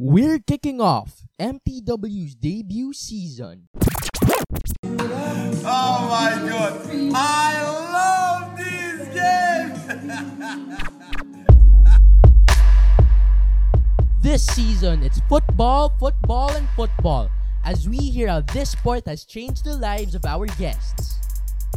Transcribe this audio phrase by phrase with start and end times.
[0.00, 3.66] We're kicking off MTW's debut season.
[4.84, 6.88] Oh my god.
[7.16, 7.58] I
[7.90, 10.78] love this game.
[14.22, 17.28] This season, it's football, football, and football
[17.64, 21.18] as we hear how this sport has changed the lives of our guests.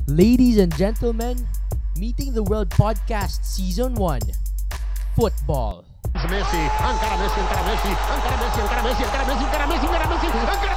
[0.05, 1.47] Ladies and gentlemen,
[1.97, 4.19] Meeting the World Podcast Season 1
[5.15, 5.90] Football.
[6.13, 7.91] Messi, Messi, Messi, Messi,
[8.43, 10.71] Messi, Messi, Messi, Messi, Messi, Messi, Messi, Messi!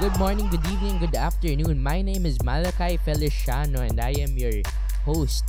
[0.00, 1.80] Good morning, good evening, good afternoon.
[1.80, 4.60] My name is Malachi Feliciano and I am your
[5.04, 5.44] host.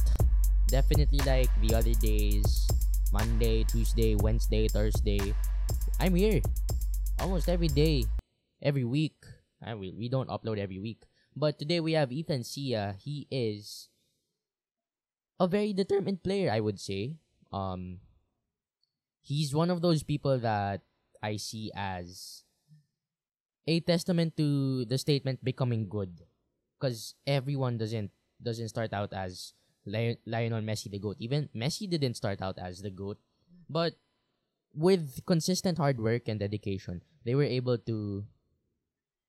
[0.67, 2.69] Definitely like the other days
[3.13, 5.21] Monday, Tuesday, Wednesday, Thursday.
[6.01, 6.41] I'm here
[7.21, 8.09] almost every day,
[8.57, 9.21] every week.
[9.61, 11.05] I, we, we don't upload every week.
[11.37, 12.97] But today we have Ethan Sia.
[12.97, 13.89] He is
[15.39, 17.21] a very determined player, I would say.
[17.53, 18.01] Um,
[19.21, 20.81] he's one of those people that
[21.21, 22.43] I see as
[23.67, 26.25] a testament to the statement becoming good
[26.81, 28.09] because everyone doesn't
[28.41, 29.53] doesn't start out as
[29.85, 31.17] Lionel Messi the goat.
[31.19, 33.17] Even Messi didn't start out as the goat
[33.69, 33.93] but
[34.73, 38.25] with consistent hard work and dedication they were able to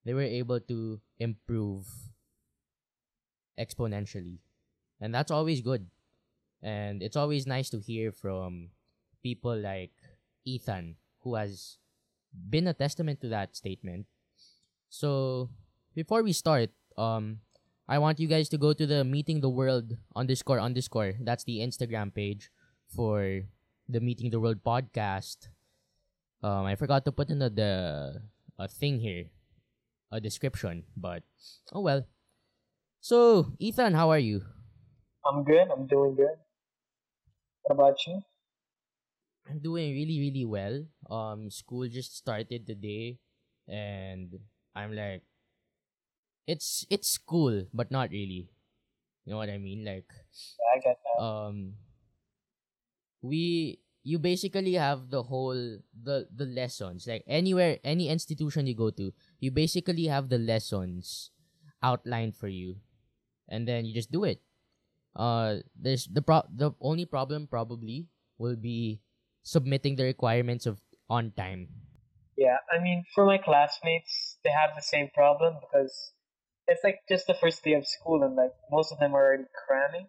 [0.04, 1.86] they were able to improve
[3.58, 4.38] exponentially.
[5.00, 5.86] And that's always good.
[6.62, 8.70] And it's always nice to hear from
[9.22, 9.92] people like
[10.44, 11.78] Ethan who has
[12.32, 14.06] been a testament to that statement.
[14.88, 15.50] So
[15.94, 17.40] before we start, um,
[17.84, 21.20] I want you guys to go to the Meeting the World underscore underscore.
[21.20, 22.48] That's the Instagram page
[22.88, 23.44] for
[23.88, 25.52] the Meeting the World podcast.
[26.40, 27.72] Um, I forgot to put in the, the
[28.58, 29.28] a thing here,
[30.10, 31.24] a description, but
[31.72, 32.08] oh well.
[33.00, 34.40] So Ethan, how are you?
[35.26, 35.68] I'm good.
[35.68, 36.40] I'm doing good.
[37.64, 38.20] What about you?
[39.44, 40.88] I'm doing really really well.
[41.12, 43.20] Um, school just started today,
[43.68, 44.40] and
[44.74, 45.20] I'm like,
[46.46, 48.50] it's it's school, but not really.
[49.24, 49.84] You know what I mean?
[49.84, 50.12] Like,
[50.58, 51.24] Yeah, I get that.
[51.24, 51.74] um,
[53.22, 55.56] we you basically have the whole
[55.96, 61.30] the the lessons like anywhere any institution you go to you basically have the lessons
[61.82, 62.76] outlined for you
[63.48, 64.42] and then you just do it
[65.16, 69.00] uh there's the pro the only problem probably will be
[69.42, 70.80] submitting the requirements of
[71.10, 71.68] on time
[72.36, 76.13] Yeah, I mean, for my classmates, they have the same problem because
[76.66, 79.44] it's like just the first day of school, and like most of them are already
[79.66, 80.08] cramming.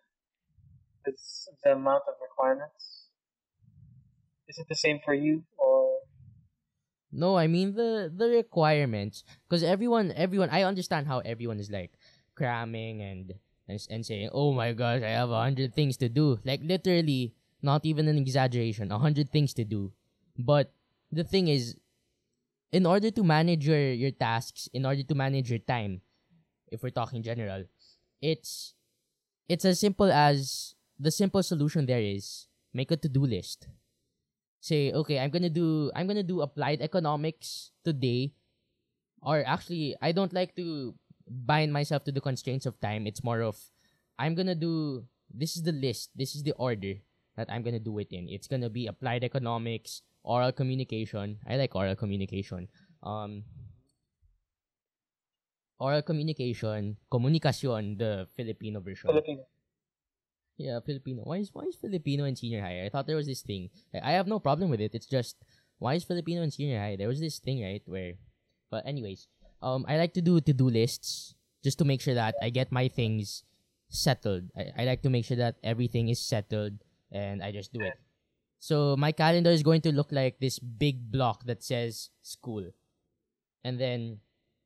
[1.05, 3.09] It's the amount of requirements.
[4.47, 5.99] Is it the same for you, or
[7.11, 11.95] No, I mean the the requirements because everyone everyone I understand how everyone is like
[12.35, 13.33] cramming and
[13.67, 17.33] and, and saying, "Oh my gosh, I have a hundred things to do." Like literally,
[17.61, 19.93] not even an exaggeration, a hundred things to do.
[20.37, 20.73] But
[21.11, 21.77] the thing is,
[22.71, 26.01] in order to manage your your tasks, in order to manage your time,
[26.71, 27.65] if we're talking general,
[28.21, 28.73] it's
[29.47, 33.67] it's as simple as the simple solution there is make a to-do list.
[34.59, 38.33] Say okay i'm gonna do i'm gonna do applied economics today
[39.21, 40.95] or actually i don't like to
[41.29, 43.05] bind myself to the constraints of time.
[43.05, 43.57] It's more of
[44.17, 46.97] i'm gonna do this is the list this is the order
[47.37, 48.27] that i'm gonna do it in.
[48.27, 51.37] It's gonna be applied economics oral communication.
[51.45, 52.67] I like oral communication.
[53.03, 53.45] Um
[55.79, 59.43] oral communication Komunikasyon the filipino version Filipino?
[60.57, 61.23] yeah, Filipino.
[61.23, 62.85] Why is why is Filipino in senior high?
[62.85, 63.69] I thought there was this thing.
[63.93, 64.95] I I have no problem with it.
[64.95, 65.35] It's just
[65.79, 66.95] why is Filipino in senior high?
[66.95, 67.83] There was this thing, right?
[67.85, 68.15] Where,
[68.71, 69.27] but anyways,
[69.61, 72.71] um, I like to do to do lists just to make sure that I get
[72.71, 73.43] my things
[73.89, 74.47] settled.
[74.55, 76.79] I, I like to make sure that everything is settled
[77.11, 77.99] and I just do it.
[78.59, 82.71] So my calendar is going to look like this big block that says school,
[83.63, 84.24] and then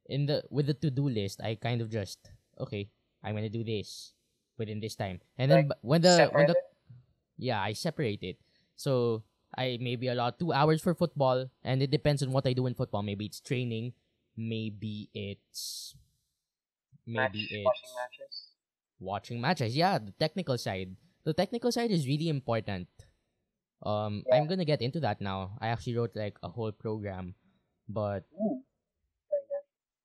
[0.09, 2.19] in the with the to do list, I kind of just
[2.59, 2.89] okay,
[3.23, 4.13] I'm gonna do this
[4.57, 6.57] within this time, and then Like, when the when the
[7.37, 8.37] yeah, I separate it.
[8.75, 9.23] So
[9.55, 12.73] I maybe allot two hours for football, and it depends on what I do in
[12.75, 13.03] football.
[13.03, 13.93] Maybe it's training,
[14.35, 15.95] maybe it's
[17.05, 18.35] Match, maybe it's watching matches.
[18.99, 19.75] watching matches.
[19.75, 20.95] Yeah, the technical side.
[21.23, 22.87] The technical side is really important.
[23.83, 25.57] Um, I'm gonna get into that now.
[25.59, 27.35] I actually wrote like a whole program,
[27.87, 28.63] but Ooh.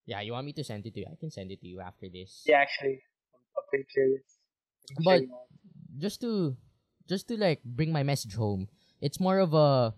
[0.07, 1.07] Yeah, you want me to send it to you?
[1.11, 2.43] I can send it to you after this.
[2.47, 3.03] Yeah, actually,
[3.35, 4.23] I'm, I'm pretty curious.
[4.91, 5.99] I can show But- mine.
[5.99, 6.57] just to
[7.07, 8.67] just to like bring my message home
[9.01, 9.93] it's more of a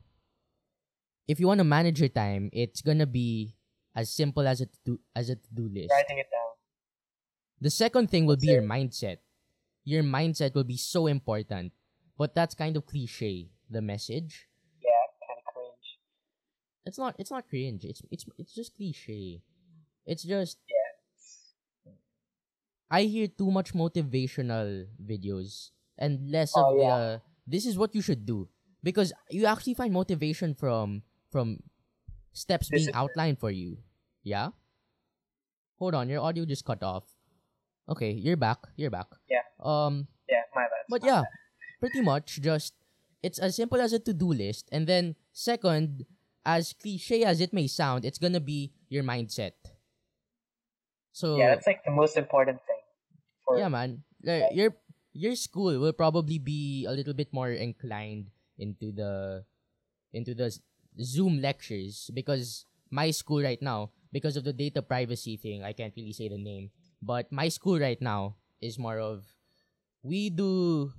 [1.29, 3.55] if you want to manage your time, it's gonna be
[3.94, 5.91] as simple as a to as a to do list.
[5.91, 6.55] Writing it down.
[7.61, 9.19] The second thing will That's be your mindset.
[9.85, 11.73] Your mindset will be so important,
[12.19, 13.50] but that's kind of cliche.
[13.70, 14.47] The message.
[14.82, 14.91] Yeah,
[15.26, 15.88] kind of cringe.
[16.85, 17.14] It's not.
[17.19, 17.85] It's not cringe.
[17.85, 19.43] It's it's it's just cliche.
[20.06, 21.93] It's just Yeah.
[22.91, 28.03] I hear too much motivational videos and less Oh, of the this is what you
[28.03, 28.49] should do
[28.82, 31.58] because you actually find motivation from from
[32.32, 33.79] steps being outlined for you.
[34.23, 34.50] Yeah.
[35.79, 37.05] Hold on, your audio just cut off.
[37.88, 38.59] Okay, you're back.
[38.76, 39.06] You're back.
[39.29, 39.44] Yeah.
[39.61, 40.85] Um, Yeah, my bad.
[40.88, 41.35] but my yeah, bad.
[41.81, 42.75] pretty much just
[43.23, 46.06] it's as simple as a to-do list and then second
[46.47, 49.55] as cliche as it may sound it's gonna be your mindset
[51.17, 52.85] so Yeah, that's like the most important thing.
[53.49, 54.75] For yeah man Uh, your
[55.15, 58.27] your school will probably be a little bit more inclined
[58.59, 59.47] into the
[60.11, 60.51] into the
[60.99, 65.95] zoom lectures because my school right now because of the data privacy thing i can't
[65.95, 69.23] really say the name but my school right now is more of
[70.03, 70.91] we do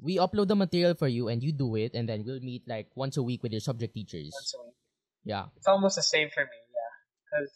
[0.00, 2.88] we upload the material for you and you do it and then we'll meet like
[2.96, 4.78] once a week with your subject teachers once a week.
[5.24, 6.92] yeah It's almost the same for me, yeah.
[7.20, 7.52] Because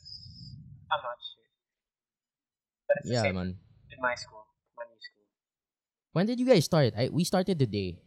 [0.93, 1.44] I'm not sure.
[2.95, 3.59] But it's the yeah man
[3.91, 4.47] in my school,
[4.77, 5.25] my new school.
[6.13, 8.01] when did you guys start I, we started today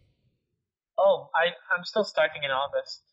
[0.98, 3.04] Oh, I, I'm still starting in August.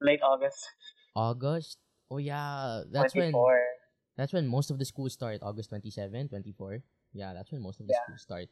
[0.00, 0.68] Late August.
[1.14, 1.78] august
[2.10, 3.14] oh yeah that's 24.
[3.14, 3.54] when
[4.18, 5.40] That's when most of the schools start.
[5.42, 6.84] August 27, 24.
[7.16, 7.98] Yeah, that's when most of the Yeah.
[7.98, 8.48] schools start.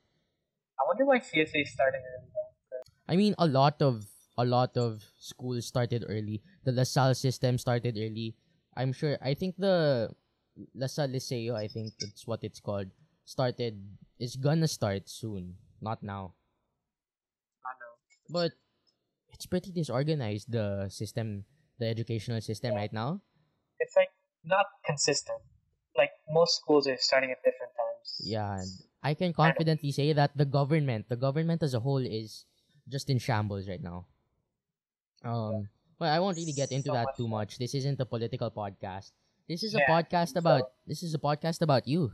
[0.80, 2.54] I wonder why CSA is starting early though.
[3.08, 4.06] I mean, a lot of
[4.38, 6.42] a lot of schools started early.
[6.64, 8.36] The LaSalle system started early.
[8.76, 9.16] I'm sure.
[9.22, 10.10] I think the
[10.74, 12.90] LaSalle Liceo, I think it's what it's called,
[13.24, 13.80] started
[14.18, 15.56] is gonna start soon.
[15.80, 16.34] Not now,
[17.64, 17.92] I know.
[18.30, 18.52] but
[19.30, 20.50] it's pretty disorganized.
[20.50, 21.44] The system,
[21.78, 22.80] the educational system Yeah.
[22.80, 23.20] right now.
[23.80, 24.10] It's like
[24.44, 25.42] not consistent.
[25.96, 28.20] Like most schools are starting at different times.
[28.24, 28.56] Yeah,
[29.02, 32.44] I can confidently say that the government, the government as a whole, is
[32.88, 34.06] just in shambles right now.
[35.22, 35.68] Um,
[35.98, 37.58] well, I won't really get into So that much too much.
[37.58, 39.12] This isn't a political podcast.
[39.48, 40.62] This is a Yeah, podcast so- about.
[40.86, 42.12] This is a podcast about you.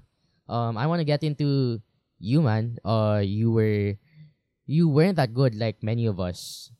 [0.49, 1.81] Um, I want to get into
[2.19, 2.77] you, man.
[2.85, 3.97] Uh, you were,
[4.67, 6.71] you weren't that good like many of us.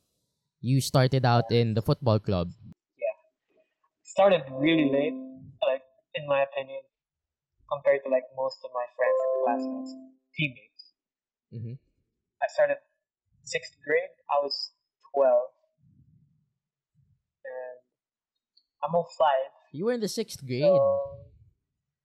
[0.61, 2.49] You started out in the football club.
[2.97, 3.17] Yeah,
[4.03, 5.17] started really late,
[5.65, 5.83] like
[6.15, 6.81] in my opinion,
[7.67, 9.91] compared to like most of my friends and classmates,
[10.37, 10.83] teammates.
[11.51, 11.75] Mhm.
[12.41, 12.77] I started
[13.43, 14.13] sixth grade.
[14.31, 14.71] I was
[15.13, 15.51] twelve,
[17.43, 17.77] and
[18.85, 19.51] I'm 05.
[19.73, 20.63] You were in the sixth grade.
[20.63, 21.19] So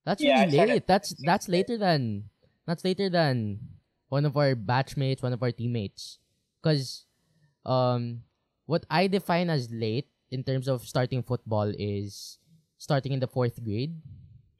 [0.04, 0.86] That's Yeah, really late.
[0.86, 2.30] That's that's later than
[2.66, 3.60] that's later than
[4.08, 6.18] one of our batchmates, one of our teammates.
[6.62, 7.06] Cause
[7.66, 8.24] um
[8.66, 12.38] what I define as late in terms of starting football is
[12.78, 14.00] starting in the fourth grade.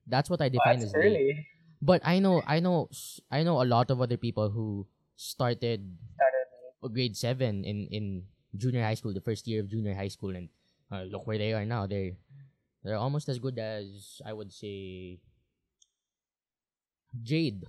[0.07, 1.47] That's what I well, define as late.
[1.81, 2.91] But I know I know
[3.31, 6.47] I know a lot of other people who started Started
[6.93, 8.05] grade seven in in
[8.57, 10.49] junior high school, the first year of junior high school, and
[10.91, 11.87] uh, look where they are now.
[11.87, 12.17] They're
[12.83, 15.21] they're almost as good as I would say
[17.23, 17.65] Jade.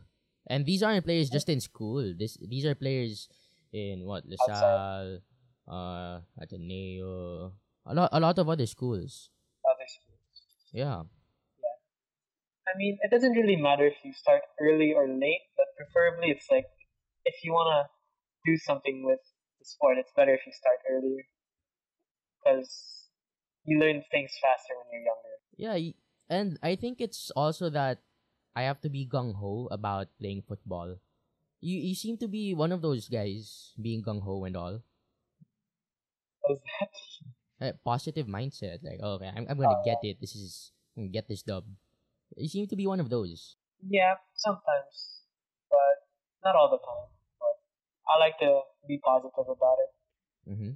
[0.48, 2.14] And these aren't players just in school.
[2.18, 3.30] This these are players
[3.72, 5.20] in what LaSalle,
[5.68, 7.54] uh, Ateneo,
[7.86, 9.30] a lot a lot of other schools.
[9.62, 10.42] Other schools.
[10.74, 11.04] Yeah,
[12.70, 16.50] I mean, it doesn't really matter if you start early or late, but preferably it's
[16.52, 16.66] like
[17.26, 17.90] if you wanna
[18.46, 19.20] do something with
[19.60, 21.26] the sport, it's better if you start earlier
[22.38, 22.99] because
[23.66, 25.36] you learn things faster when you're younger.
[25.58, 25.78] yeah,
[26.30, 28.00] and I think it's also that
[28.56, 30.98] I have to be gung ho about playing football.
[31.62, 34.82] You you seem to be one of those guys being gung ho and all.
[36.48, 36.92] How's that?
[37.60, 40.18] Uh, positive mindset, like oh, okay, I'm I'm gonna Oh, get it.
[40.22, 41.66] This is I'm gonna get this dub.
[42.38, 43.58] You seem to be one of those.
[43.84, 45.24] Yeah, sometimes,
[45.70, 46.08] but
[46.44, 47.08] not all the time.
[47.40, 47.56] But
[48.08, 49.92] I like to be positive about it.
[50.52, 50.72] Mm-hmm.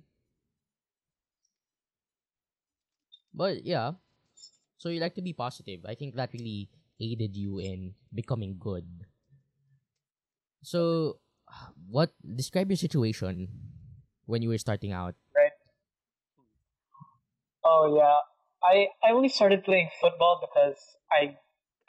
[3.34, 3.98] But yeah,
[4.78, 5.82] so you like to be positive.
[5.90, 6.70] I think that really
[7.02, 8.86] aided you in becoming good.
[10.62, 11.18] So,
[11.90, 13.50] what describe your situation
[14.26, 15.16] when you were starting out?
[15.36, 15.52] right?
[17.66, 18.22] Oh yeah,
[18.64, 20.78] I I only started playing football because
[21.12, 21.36] I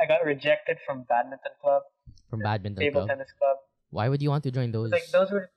[0.01, 1.83] I got rejected from badminton club,
[2.31, 3.09] From badminton table club.
[3.09, 3.59] tennis club.
[3.91, 4.91] Why would you want to join those?
[4.91, 5.51] Like those were,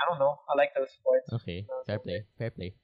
[0.00, 0.40] I don't know.
[0.48, 1.28] I like those sports.
[1.32, 2.74] Okay, those fair play, fair play.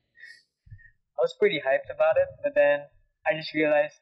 [1.19, 2.81] I was pretty hyped about it, but then
[3.27, 3.97] I just realized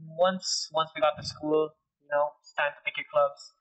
[0.00, 1.70] once once we got to school,
[2.02, 3.52] you know, it's time to pick your clubs.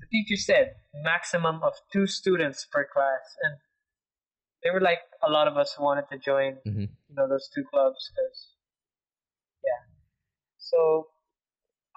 [0.00, 3.58] The teacher said maximum of two students per class, and
[4.62, 6.88] there were like a lot of us who wanted to join, Mhm.
[7.08, 8.56] you know, those two clubs because,
[9.62, 9.82] yeah.
[10.58, 11.08] So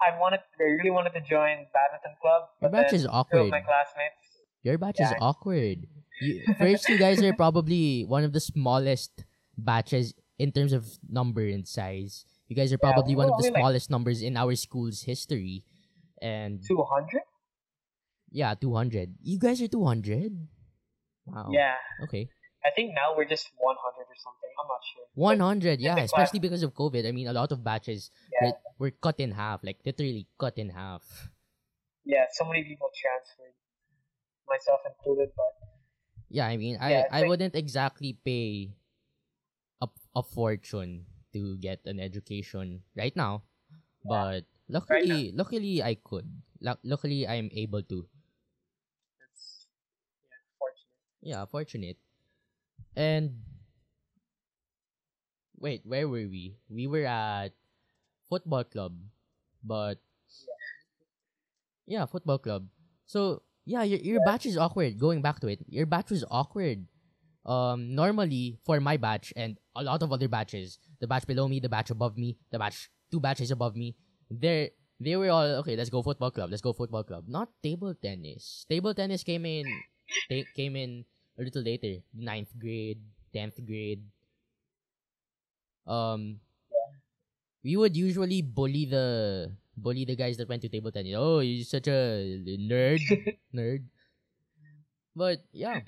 [0.00, 3.50] I wanted, I really wanted to join badminton club, Your batch is awkward.
[3.50, 4.44] my classmates.
[4.62, 5.86] Your batch is awkward.
[6.20, 9.24] You, first, you guys are probably one of the smallest
[9.58, 12.24] batches in terms of number and size.
[12.46, 15.02] You guys are Yeah, probably one of the only, like- smallest numbers in our school's
[15.02, 15.64] history.
[16.22, 17.22] And Two hundred?
[18.30, 19.14] yeah, 200.
[19.22, 20.32] You guys are 200?
[21.26, 21.50] Wow.
[21.52, 21.74] Yeah,
[22.04, 22.28] Okay.
[22.64, 24.50] I think now we're just one hundred or something.
[24.58, 25.04] I'm not sure.
[25.14, 27.06] 100, yeah, the class- especially because of COVID.
[27.06, 30.58] I mean, a lot of batches Yeah, were, were cut in half, like literally cut
[30.58, 31.30] in half.
[32.04, 32.24] yeah.
[32.32, 33.54] So many people transferred,
[34.48, 35.30] myself included.
[35.36, 35.54] But
[36.28, 38.74] Yeah, I mean, I, Yeah, it's I like- wouldn't exactly pay
[40.14, 43.42] a, fortune to get an education right now,
[44.04, 46.26] but luckily, luckily I could.
[46.60, 48.06] Lu- luckily, I'm able to.
[49.32, 49.66] it's
[50.26, 51.22] yeah, fortunate.
[51.22, 51.98] Yeah, fortunate.
[52.96, 53.42] And
[55.58, 56.56] wait, where were we?
[56.68, 57.54] We were at
[58.28, 58.94] football club,
[59.62, 59.98] but
[61.86, 62.66] yeah, football club.
[63.06, 64.98] So yeah, your your batch is awkward.
[64.98, 66.86] Going back to it, your batch was awkward.
[67.48, 71.60] Um, normally for my batch and a lot of other batches, the batch below me,
[71.60, 73.96] the batch above me, the batch two batches above me,
[74.30, 75.72] they they were all okay.
[75.74, 76.50] Let's go football club.
[76.50, 77.24] Let's go football club.
[77.26, 78.66] Not table tennis.
[78.68, 79.64] Table tennis came in,
[80.28, 81.06] they came in
[81.38, 83.00] a little later, ninth grade,
[83.32, 84.04] tenth grade.
[85.86, 86.40] Um,
[87.64, 91.14] we would usually bully the bully the guys that went to table tennis.
[91.16, 93.00] Oh, you're such a nerd,
[93.56, 93.88] nerd.
[95.16, 95.80] But yeah,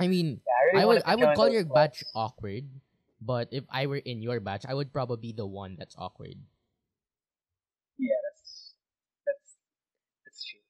[0.00, 0.80] I mean, yeah.
[0.80, 2.00] I, really I would I would call your clubs.
[2.00, 2.64] batch awkward,
[3.20, 6.40] but if I were in your batch, I would probably be the one that's awkward.
[8.00, 8.72] Yeah, that's
[9.28, 9.48] that's
[10.24, 10.64] that's true.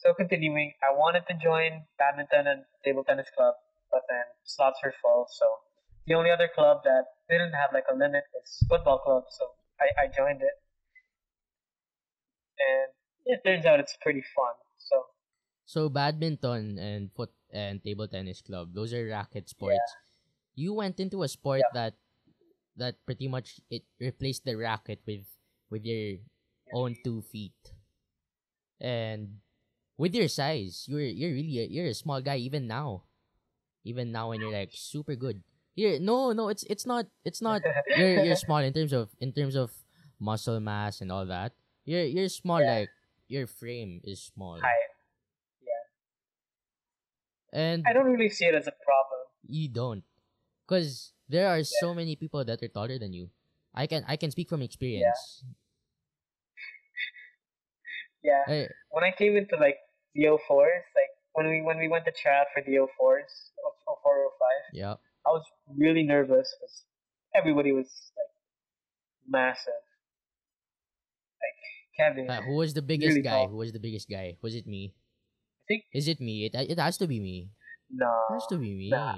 [0.00, 3.54] So continuing, I wanted to join badminton and table tennis club,
[3.92, 5.28] but then slots were full.
[5.28, 5.44] So
[6.06, 9.24] the only other club that didn't have like a limit was football club.
[9.28, 9.44] So
[9.76, 10.56] I, I joined it,
[12.56, 12.88] and
[13.26, 14.56] it turns out it's pretty fun.
[15.68, 19.84] So badminton and foot and table tennis club, those are racket sports.
[20.56, 21.92] You went into a sport that
[22.80, 25.28] that pretty much it replaced the racket with
[25.68, 26.24] with your
[26.72, 27.52] own two feet.
[28.80, 29.44] And
[30.00, 33.04] with your size, you're you're really a, you're a small guy even now.
[33.84, 35.42] Even now when you're like super good.
[35.76, 37.62] Here no no it's it's not it's not
[37.96, 39.70] you're you're small in terms of in terms of
[40.18, 41.52] muscle mass and all that.
[41.84, 42.88] You're you're small Yeah.
[42.88, 42.90] like
[43.28, 44.56] your frame is small.
[44.64, 44.87] height.
[47.52, 49.20] And I don't really see it as a problem.
[49.46, 50.02] you don't.
[50.66, 53.30] Because there are so many people that are taller than you.
[53.74, 55.44] I can i can speak from experience.
[58.22, 58.42] Yeah.
[58.48, 59.76] Eh, when I came into like
[60.14, 63.32] the 04s, like when we when we went to try out for the 04s
[63.64, 64.94] of 04 05, yeah.
[65.26, 65.44] I was
[65.76, 66.84] really nervous because
[67.34, 67.86] everybody was
[68.18, 68.32] like
[69.28, 69.82] massive.
[71.40, 71.58] Like
[71.96, 73.30] Kevin, Uh, who was the biggest Really guy?
[73.46, 73.48] tall.
[73.48, 74.36] who was the biggest guy?
[74.42, 74.94] Was it me
[75.68, 77.50] think is it me it, it has to be me
[77.92, 79.16] no, it has to be me nah.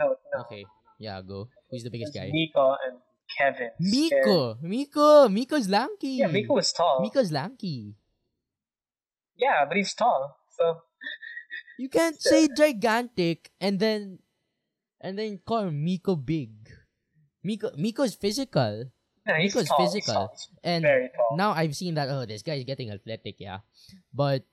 [0.00, 0.40] no, no.
[0.40, 0.64] okay
[0.98, 3.70] yeah go who's the biggest guy Miko and Kevin.
[3.80, 7.02] Miko miko miko's lanky Yeah, Miko was tall.
[7.02, 7.96] miko's lanky
[9.36, 10.38] Yeah, but he's tall.
[10.56, 10.80] So
[11.82, 14.20] you can't say gigantic and then
[15.02, 16.54] and then call miko big
[17.42, 18.88] miko miko's physical
[19.26, 19.80] yeah, he's Miko's tall.
[19.82, 20.14] he's physical.
[20.14, 20.30] tall.
[20.32, 21.36] He's and very tall.
[21.36, 23.66] now I've seen that oh this guy is getting athletic yeah
[24.14, 24.46] but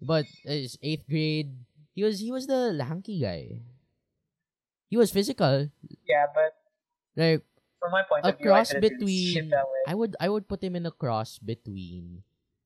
[0.00, 1.52] but his eighth grade
[1.94, 3.60] he was he was the lanky guy
[4.88, 5.68] he was physical
[6.08, 6.56] Yeah, but
[7.16, 7.44] like
[7.78, 9.80] from my point a of view, I cross see between it that way.
[9.86, 12.22] I would I would put him in a cross between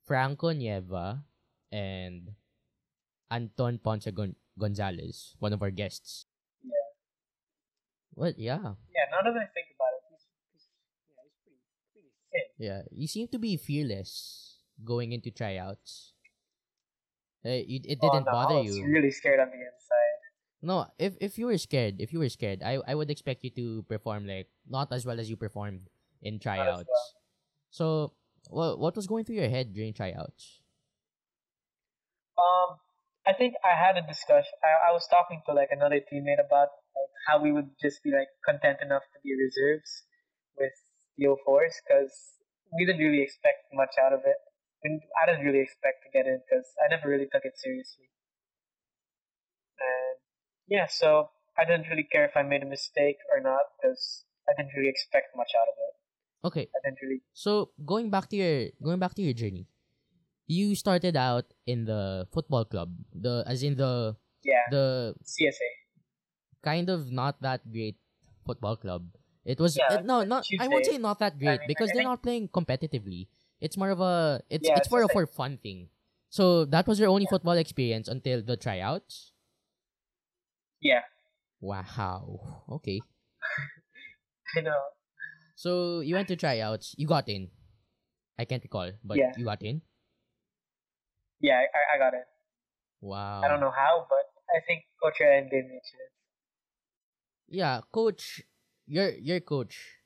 [0.06, 1.22] Franco Nieva
[1.70, 2.34] and
[3.30, 6.26] Anton Ponce Gon- Gonzalez one of our guests
[6.62, 6.86] Yeah.
[8.14, 10.24] what yeah Yeah, now that I think about it, he's,
[10.54, 10.66] he's
[11.10, 11.60] yeah, he's pretty
[11.94, 12.46] pretty thin.
[12.58, 16.13] Yeah, you seem to be fearless going into tryouts.
[17.44, 18.84] Uh, you, it Oh, didn't no, bother I was you.
[18.86, 20.18] really scared on the inside.
[20.62, 23.50] No, if if you were scared, if you were scared, I I would expect you
[23.50, 25.90] to perform like not as well as you performed
[26.22, 26.88] in tryouts.
[26.88, 27.12] well.
[27.70, 28.14] So,
[28.50, 30.62] what what was going through your head during tryouts?
[32.38, 32.78] Um,
[33.26, 34.52] I think I had a discussion.
[34.62, 38.10] I, I was talking to like another teammate about like how we would just be
[38.10, 40.04] like content enough to be reserves
[40.56, 40.72] with
[41.16, 42.38] the 04s because
[42.72, 44.36] we didn't really expect much out of it.
[44.84, 48.12] And I didn't really expect to get in because I never really took it seriously.
[49.80, 50.16] And
[50.68, 54.52] yeah, so I didn't really care if I made a mistake or not because I
[54.56, 55.94] didn't really expect much out of it.
[56.44, 57.22] Okay, I didn't really.
[57.32, 59.66] so going back to your going back to your journey,
[60.46, 65.70] you started out in the football club, the as in the Yeah, the CSA.
[66.62, 67.96] kind of not that great
[68.44, 69.08] football club.
[69.44, 71.92] It was Yeah, it- no, not I won't say not that great mean, because I
[71.96, 73.28] they're not playing competitively.
[73.64, 75.88] It's more of a it's Yeah, it's more of for fun thing.
[76.28, 79.32] So that was your only football experience until the tryouts.
[80.84, 81.00] Yeah,
[81.64, 82.60] Wow.
[82.68, 83.00] Okay.
[84.56, 84.82] I know.
[85.56, 86.92] So you went to tryouts.
[86.98, 87.48] You got in.
[88.38, 89.32] I can't recall, but Yeah.
[89.38, 89.80] you got in.
[91.40, 92.28] Yeah, I, I got it.
[93.00, 93.40] Wow.
[93.44, 96.12] I don't know how, but I think Coach Ryan gave me a chance.
[97.48, 98.42] Yeah, coach,
[98.86, 100.04] your your coach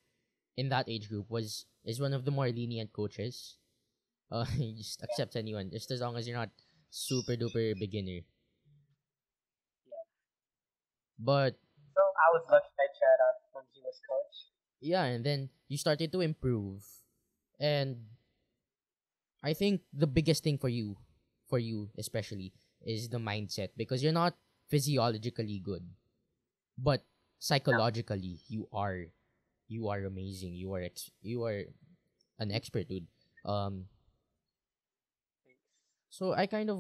[0.57, 3.57] in that age group was is one of the more lenient coaches.
[4.31, 6.51] Uh, he just accepts anyone just as long as you're not
[6.91, 8.21] super duper beginner.
[9.87, 10.05] Yeah.
[11.19, 11.59] But
[11.95, 14.37] So I was lucky I tried out when he was coach.
[14.81, 16.85] yeah, and then you started to improve,
[17.61, 18.07] and
[19.43, 20.97] I think the biggest thing for you,
[21.49, 22.53] for you especially,
[22.83, 24.37] is the mindset because you're not
[24.69, 25.85] physiologically good,
[26.79, 27.05] but
[27.39, 29.07] psychologically you are,
[29.69, 30.55] you are amazing.
[30.55, 31.65] You are ex- you are
[32.39, 33.07] an expert, dude.
[33.45, 33.87] Um.
[36.11, 36.79] So I kind of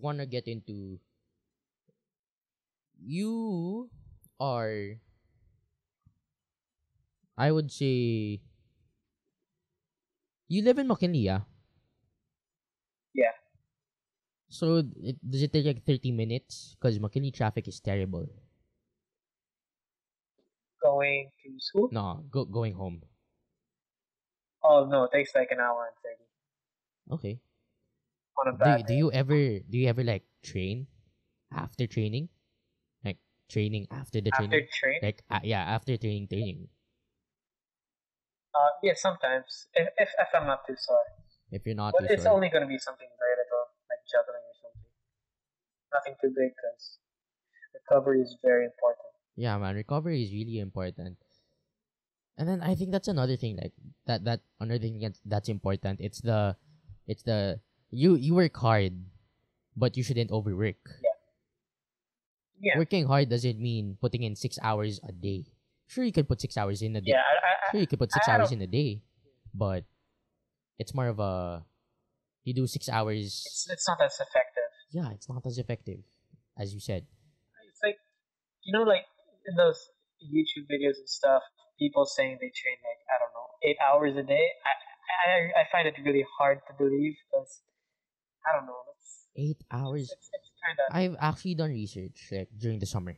[0.00, 1.00] wanna get into.
[3.02, 3.90] You
[4.38, 5.00] are
[7.36, 8.40] I would say
[10.48, 11.40] you live in McKinley, yeah?
[13.14, 13.30] Yeah.
[14.50, 16.76] So it, does it take like 30 minutes?
[16.78, 18.28] Because McKinley traffic is terrible.
[21.00, 21.96] Going to school?
[21.96, 23.04] No, go, going home.
[24.62, 26.24] Oh no, it takes like an hour and thirty
[27.10, 27.40] Okay.
[28.38, 29.00] on a Do, bad do day.
[29.00, 30.86] you ever do you ever like train
[31.52, 32.28] after training?
[33.04, 34.68] Like training after the After training?
[34.72, 35.02] train?
[35.02, 36.70] Like uh, yeah, after training training.
[38.54, 41.02] Uh, yeah, sometimes if, if if I'm not too sore,
[41.50, 42.26] If you're not but it's sure.
[42.26, 44.92] only gonna be something very little, like juggling or something.
[45.94, 46.98] Nothing too big, because
[47.74, 49.09] recovery is very important.
[49.40, 51.16] Yeah, man, recovery is really important.
[52.36, 53.72] And then I think that's another thing like
[54.04, 55.96] that that another thing that's, that's important.
[56.00, 56.56] It's the
[57.08, 59.00] it's the you you work hard,
[59.76, 60.76] but you shouldn't overwork.
[61.00, 61.16] Yeah,
[62.60, 62.76] yeah.
[62.76, 65.48] Working hard doesn't mean putting in 6 hours a day.
[65.88, 67.16] Sure you can put 6 hours in a day.
[67.16, 67.24] yeah.
[67.24, 69.00] I, I, Sure you can put 6 I hours in a day,
[69.56, 69.84] but
[70.78, 71.64] it's more of a
[72.44, 73.44] you do 6 hours.
[73.48, 74.68] it's it's not as effective.
[74.92, 76.04] Yeah, it's not as effective
[76.60, 77.08] as you said.
[77.68, 77.96] It's like
[78.64, 79.04] you know, like
[79.46, 81.42] in those YouTube videos and stuff,
[81.78, 84.46] people saying they train like I don't know eight hours a day.
[84.64, 84.72] I
[85.24, 87.62] I I find it really hard to believe because
[88.46, 88.90] I don't know.
[89.36, 93.16] 8 hours it's, it's kind of I've actually done research like during the summer,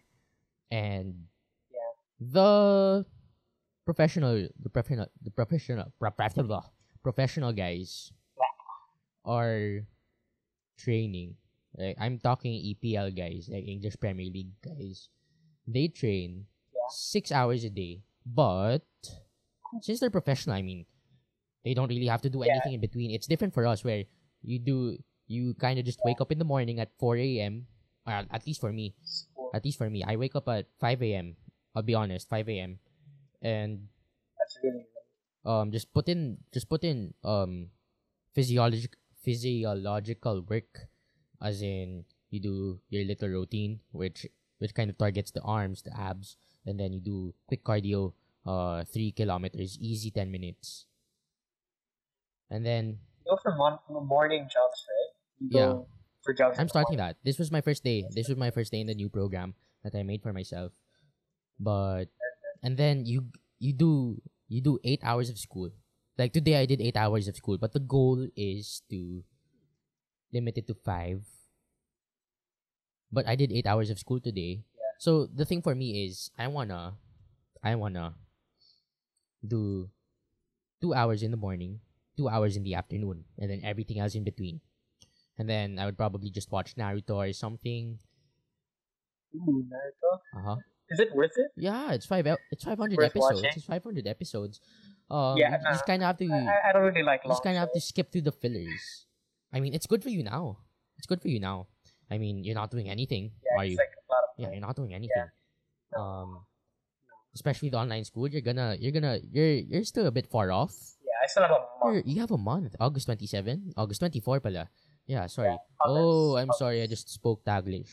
[0.71, 1.27] and
[1.73, 1.93] yeah.
[2.21, 3.05] the
[3.85, 6.65] professional, the professional, the professional, professional,
[7.03, 8.13] professional guys
[9.25, 9.83] are
[10.79, 11.37] training.
[11.77, 15.09] Like I'm talking EPL guys, like English Premier League guys.
[15.67, 16.81] They train Yeah.
[16.87, 18.85] six hours a day, but
[19.81, 20.87] since they're professional, I mean,
[21.65, 22.53] they don't really have to do Yeah.
[22.53, 23.11] anything in between.
[23.11, 24.05] It's different for us where
[24.43, 27.67] you do you kind of just wake up in the morning at 4 a.m.
[28.07, 28.95] Well, at least for me,
[29.53, 31.37] at least for me, I wake up at 5 a.m.
[31.75, 32.81] I'll be honest, 5 a.m.
[33.43, 33.89] and
[34.63, 34.87] really
[35.45, 37.71] um just put in just put in um
[38.33, 40.89] physiologic physiological work
[41.41, 44.27] as in you do your little routine which
[44.63, 48.15] which kind of targets the arms the abs and then you do quick cardio
[48.47, 50.87] uh three kilometers easy 10 minutes
[52.51, 55.11] and then you go for mon- morning jogs, right?
[55.39, 55.67] You Yeah.
[55.75, 55.87] go
[56.23, 56.59] for jogs.
[56.59, 57.15] i'm starting morning.
[57.19, 59.55] that this was my first day this was my first day in the new program
[59.83, 60.71] that i made for myself
[61.59, 62.07] but
[62.63, 63.27] and then you
[63.59, 65.71] you do you do eight hours of school
[66.19, 69.25] like today i did eight hours of school but the goal is to
[70.33, 71.27] limit it to five
[73.13, 74.65] but i did eight hours of school today
[74.99, 76.95] so the thing for me is i wanna
[77.63, 78.15] i wanna
[79.47, 79.89] do
[80.81, 81.81] two hours in the morning
[82.17, 84.61] two hours in the afternoon and then everything else in between
[85.39, 87.99] and then i would probably just watch naruto or something
[89.35, 90.13] Ooh, Naruto.
[90.37, 90.57] uh-huh
[90.93, 91.49] Is it worth it?
[91.57, 92.27] yeah, it's five.
[92.53, 93.41] It's five hundred episodes.
[93.41, 93.57] watching?
[93.57, 94.61] It's five hundred episodes.
[95.09, 95.89] Um, Yeah, you just nah.
[95.89, 96.29] kind of have to.
[96.29, 99.09] I, I- don't really like long just kind of have to skip through the fillers.
[99.49, 100.59] I mean, it's good for you now.
[101.01, 101.65] It's good for you now.
[102.11, 103.77] I mean, you're not doing anything, Yeah, are you?
[103.77, 105.29] like a lot of yeah, you're not doing anything.
[105.97, 106.01] No.
[106.03, 106.41] Um,
[107.35, 110.75] especially the online school, you're gonna, you're gonna, you're, you're still a bit far off.
[111.05, 112.07] Yeah, I still have a You're, month.
[112.07, 112.77] you have a month.
[112.81, 114.69] August twenty seven, August twenty four, pala.
[115.07, 115.51] Yeah, sorry.
[115.51, 116.83] Yeah, oh, I'm sorry.
[116.83, 117.89] I just spoke Taglish.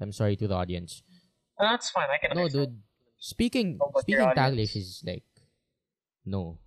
[0.00, 1.02] I'm sorry to the audience.
[1.60, 2.08] No, that's fine.
[2.10, 2.80] I can No, dude.
[3.18, 5.22] Speaking Oh, speaking Taglish is like,
[6.26, 6.58] no,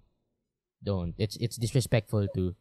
[0.81, 1.13] don't.
[1.17, 2.55] It's it's disrespectful to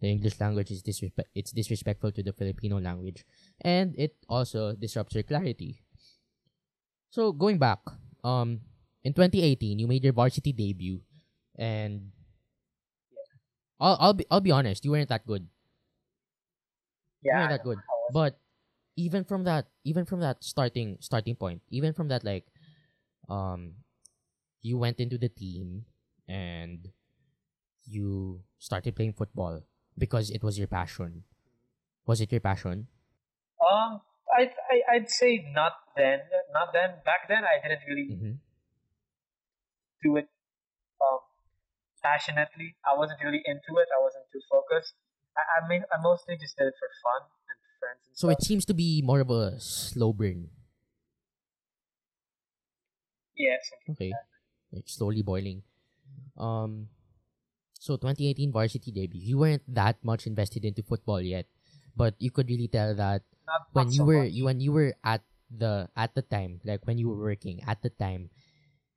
[0.00, 3.24] The English language is disrespect it's disrespectful to the Filipino language
[3.60, 5.82] and it also disrupts your clarity.
[7.10, 7.80] So going back,
[8.24, 8.60] um
[9.04, 11.00] in 2018 you made your varsity debut
[11.56, 12.12] and
[13.80, 15.48] I'll I'll be I'll be honest, you weren't that good.
[17.30, 17.78] You Yeah, weren't that good.
[17.78, 18.40] know, I was- But
[18.96, 22.46] even from that even from that starting starting point, even from that like
[23.28, 23.76] um
[24.62, 25.86] you went into the team
[26.28, 26.92] and
[27.86, 29.62] you started playing football
[29.98, 31.24] because it was your passion.
[32.06, 32.88] Was it your passion?
[33.60, 34.00] Um,
[34.36, 36.20] I, I I'd say not then,
[36.52, 37.00] not then.
[37.04, 38.32] Back then, I didn't really Mm-hmm.
[40.02, 40.28] do it
[41.02, 41.20] um
[42.02, 42.76] passionately.
[42.84, 43.88] I wasn't really into it.
[43.94, 44.94] I wasn't too focused.
[45.36, 48.28] I I mean, I mostly just did it for fun and friends and So stuff.
[48.28, 50.50] it seems to be more of a slow burn.
[53.36, 54.18] yes, Okay.
[54.72, 55.62] Like slowly boiling.
[56.36, 56.88] Um
[57.88, 59.20] so 2018 varsity debut.
[59.24, 61.48] You weren't that much invested into football yet,
[61.96, 64.32] but you could really tell that not, when not you so were much.
[64.36, 67.80] you when you were at the at the time, like when you were working at
[67.82, 68.28] the time,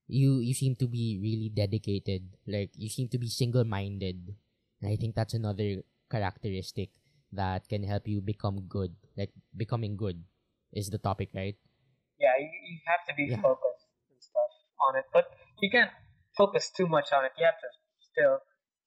[0.08, 2.28] you you seem to be really dedicated.
[2.48, 4.36] Like you seem to be single minded.
[4.82, 6.90] And I think that's another characteristic
[7.32, 8.96] that can help you become good.
[9.18, 10.24] Like becoming good
[10.74, 11.56] is the topic, right?
[12.20, 13.42] yeah, you, you have to be Yeah.
[13.42, 14.52] focused and stuff
[14.90, 15.92] on it, but you can't
[16.38, 17.32] focus too much on it.
[17.38, 18.40] You have to still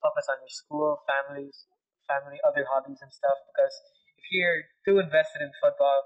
[0.04, 1.64] focus on your school, families,
[2.04, 3.38] family, other hobbies and stuff.
[3.48, 3.72] Because
[4.20, 5.98] if you're too invested in football,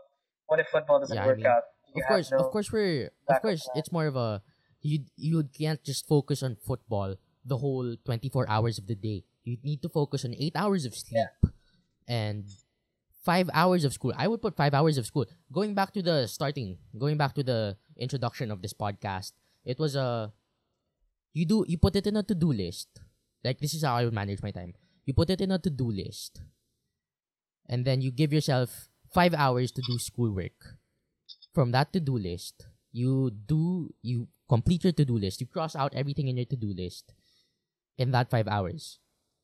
[0.47, 1.67] what if football doesn't Yeah, I work mean, out?
[1.99, 4.43] Of course, no- of course, we're of course it's more of a
[4.81, 9.25] you you can't just focus on football the whole twenty four hours of the day.
[9.43, 11.33] You need to focus on eight hours of sleep
[12.07, 12.45] and
[13.25, 14.13] five hours of school.
[14.17, 15.27] I would put five hours of school.
[15.53, 19.33] Going back to the starting, going back to the introduction of this podcast,
[19.65, 20.33] it was a
[21.33, 23.01] you do you put it in a to do list.
[23.45, 24.75] Like this is how I would manage my time.
[25.05, 26.43] You put it in a to do list,
[27.69, 30.79] and then you give yourself five hours to do schoolwork
[31.59, 35.41] from that to-do list, you do you complete your to-do list.
[35.41, 37.13] You cross out everything in your to-do list
[37.99, 39.01] in that five hours,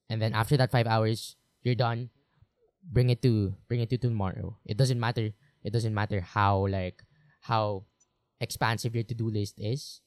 [0.09, 2.11] and then after that five hours, you're done.
[2.85, 4.59] Bring it to bring it to tomorrow.
[4.65, 5.33] It doesn't matter.
[5.65, 7.03] It doesn't matter how like
[7.41, 7.83] how
[8.41, 10.01] expansive your to-do list is.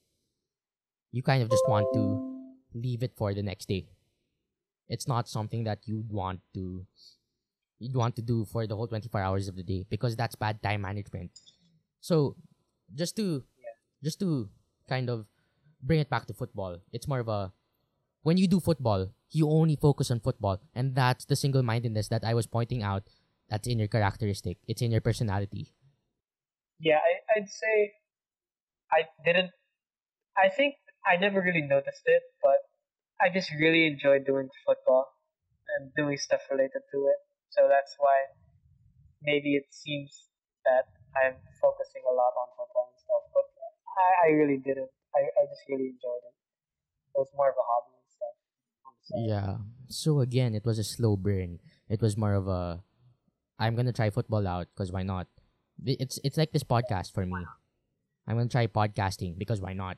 [1.11, 2.36] You kind of just want to
[2.73, 3.87] leave it for the next day.
[4.89, 6.85] It's not something that you'd want to
[7.79, 10.61] you'd want to do for the whole 24 hours of the day because that's bad
[10.63, 11.31] time management.
[11.99, 12.35] So,
[12.95, 13.43] just to
[14.03, 14.49] just to
[14.87, 15.25] kind of
[15.81, 17.51] bring it back to football, it's more of a
[18.23, 22.33] when you do football, you only focus on football, and that's the single-mindedness that I
[22.33, 23.03] was pointing out.
[23.49, 24.57] That's in your characteristic.
[24.67, 25.71] It's in your personality.
[26.79, 27.93] Yeah, I, I'd say
[28.91, 29.51] I didn't.
[30.37, 30.75] I think
[31.07, 32.67] I never really noticed it, but
[33.23, 35.07] I just really enjoy doing football
[35.77, 37.19] and doing stuff related to it.
[37.49, 38.35] So that's why
[39.23, 40.27] maybe it seems
[40.67, 43.47] that I'm focusing a lot on football and stuff, but
[43.95, 44.91] I, I really didn't.
[45.15, 46.35] I, I just really enjoyed it.
[47.15, 48.35] It was more of a hobby and stuff.
[49.15, 49.51] Yeah.
[49.87, 51.59] So again, it was a slow burn.
[51.89, 52.83] It was more of a
[53.57, 55.27] I'm gonna try football out because why not?
[55.85, 57.39] It's it's like this podcast for me.
[58.27, 59.97] I'm gonna try podcasting because why not?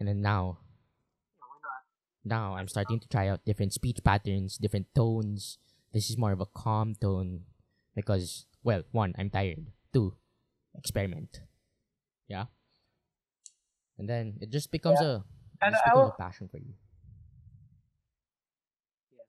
[0.00, 0.58] And then now,
[1.36, 1.84] Yeah,
[2.24, 5.58] now I'm starting to try out different speech patterns, different tones.
[5.92, 7.44] This is more of a calm tone
[7.94, 9.66] because well, one, I'm tired.
[9.92, 10.16] Two,
[10.74, 11.40] experiment.
[12.28, 12.46] Yeah.
[13.98, 15.22] And then it just becomes a
[15.60, 16.72] And I, will, a passion for you.
[19.12, 19.28] Yeah.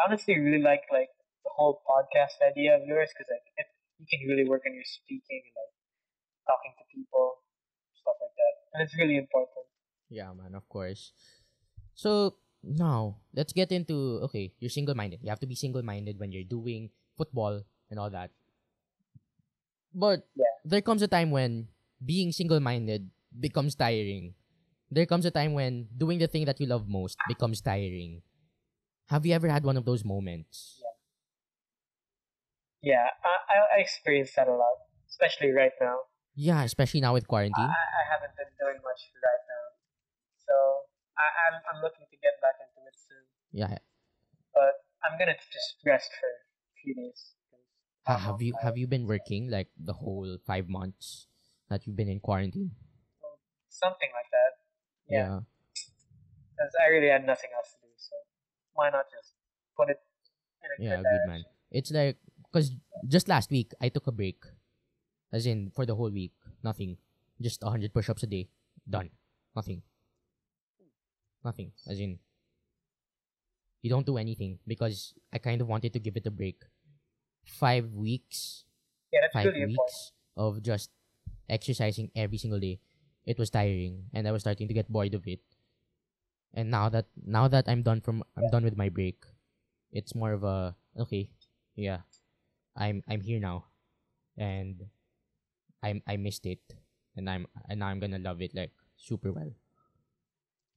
[0.00, 1.12] I honestly really like like
[1.44, 3.68] the whole podcast idea of yours because like it,
[4.00, 5.74] you can really work on your speaking and like
[6.48, 7.44] talking to people,
[8.00, 9.68] stuff like that, and it's really important.
[10.08, 11.12] Yeah, man, of course.
[11.94, 15.20] So now let's get into okay, you're single minded.
[15.22, 18.30] You have to be single minded when you're doing football and all that.
[19.94, 20.44] But Yeah.
[20.64, 21.68] there comes a time when
[22.04, 24.34] being single minded becomes tiring.
[24.90, 28.22] There comes a time when doing the thing that you love most becomes tiring.
[29.08, 30.82] Have you ever had one of those moments?
[32.82, 34.76] Yeah, I I, I experience that a lot,
[35.08, 35.98] especially right now.
[36.34, 37.56] Yeah, especially now with quarantine.
[37.56, 39.45] I haven't been doing much right now,
[40.46, 40.54] so
[41.18, 43.24] I, I'm I'm looking to get back into it soon.
[43.52, 43.78] Yeah.
[44.54, 47.34] But I'm gonna just rest for a few days.
[48.06, 51.26] Ha- have you have you been working like the whole five months
[51.68, 52.70] that you've been in quarantine?
[53.68, 54.52] something like that?
[55.06, 55.44] Yeah,
[56.56, 58.16] because I really had nothing else to do, so
[58.72, 59.36] why not just
[59.76, 60.00] put it
[60.64, 61.42] in a Yeah, good good man.
[61.70, 62.16] It's like
[62.48, 62.72] because
[63.06, 64.40] just last week I took a break,
[65.32, 66.32] as in for the whole week,
[66.64, 66.96] nothing,
[67.40, 68.48] just hundred push-ups a day,
[68.88, 69.10] done,
[69.54, 69.82] nothing,
[71.46, 71.72] nothing.
[71.88, 72.18] As in,
[73.82, 76.64] you don't do anything because I kind of wanted to give it a break.
[77.46, 78.64] Five weeks,
[79.12, 80.90] Yeah, that's five really weeks of just
[81.48, 82.80] exercising every single day.
[83.26, 85.40] It was tiring, and I was starting to get bored of it.
[86.54, 89.24] And now that now that I'm done from I'm done with my break,
[89.92, 91.30] it's more of a okay,
[91.76, 92.02] yeah,
[92.76, 93.66] I'm I'm here now,
[94.38, 94.88] and
[95.82, 96.62] I'm I missed it,
[97.16, 99.52] and I'm and now I'm gonna love it like super well.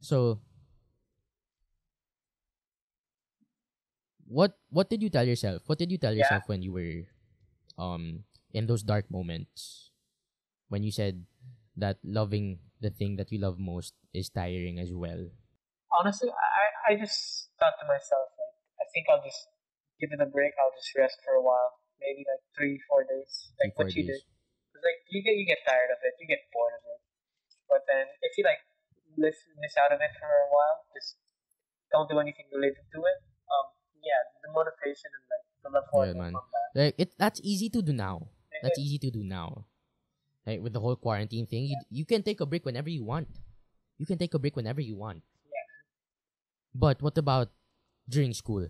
[0.01, 0.39] So
[4.29, 5.63] what what did you tell yourself?
[5.67, 6.39] What did you tell Yeah.
[6.39, 7.09] yourself when you were
[7.77, 9.91] um in those dark moments
[10.69, 11.25] when you said
[11.77, 15.29] that loving the thing that you love most is tiring as well?
[15.91, 19.49] Honestly, I, I just thought to myself, like, I think I'll just
[19.99, 20.53] give it a break.
[20.61, 24.03] I'll just rest for a while, maybe like three, four days, like Three, what you
[24.05, 24.21] days.
[24.21, 24.23] did.
[24.73, 27.01] 'Cause, like you get you get tired of it, you get bored of it.
[27.67, 28.61] But then if you like
[29.17, 31.17] miss miss out of it for a while, just
[31.91, 33.19] don't do anything related to it.
[34.03, 35.69] Yeah, the motivation and like the
[36.07, 36.33] Yeah, man.
[36.75, 38.29] Like it that's easy to do now.
[38.53, 39.65] And That's then- easy to do now.
[40.47, 43.27] Like with the whole quarantine thing, you you can take a break whenever you want.
[43.99, 45.21] You can take a break whenever you want.
[45.45, 45.67] Yeah.
[46.73, 47.51] But what about
[48.07, 48.67] during school?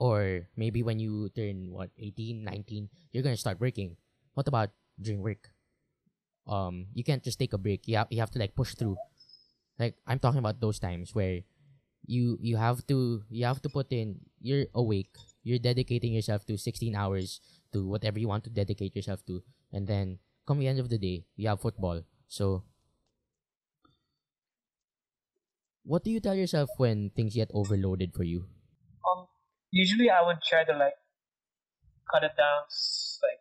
[0.00, 3.96] Or maybe when you turn what 18, 19, you're going to start working.
[4.32, 5.50] What about during work?
[6.48, 7.84] Um you can't just take a break.
[7.86, 8.96] You have, you have to like push through.
[9.78, 11.42] Like I'm talking about those times where
[12.10, 15.14] you you have to you have to put in you're awake.
[15.42, 17.40] You're dedicating yourself to 16 hours
[17.72, 19.42] to whatever you want to dedicate yourself to.
[19.72, 22.02] And then come the end of the day you have football.
[22.26, 22.64] So
[25.84, 28.50] what do you tell yourself when things get overloaded for you?
[29.06, 29.26] Um,
[29.70, 30.98] usually I would try to like
[32.10, 32.66] cut it down,
[33.22, 33.40] like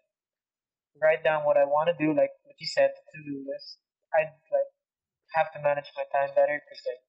[1.01, 3.81] write down what I want to do, like what you said, the to-do list.
[4.13, 4.69] I'd like
[5.33, 7.01] have to manage my time better because like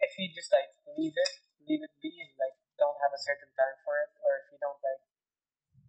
[0.00, 1.32] if you just like leave it,
[1.68, 4.58] leave it be, and like don't have a certain time for it, or if you
[4.60, 5.02] don't like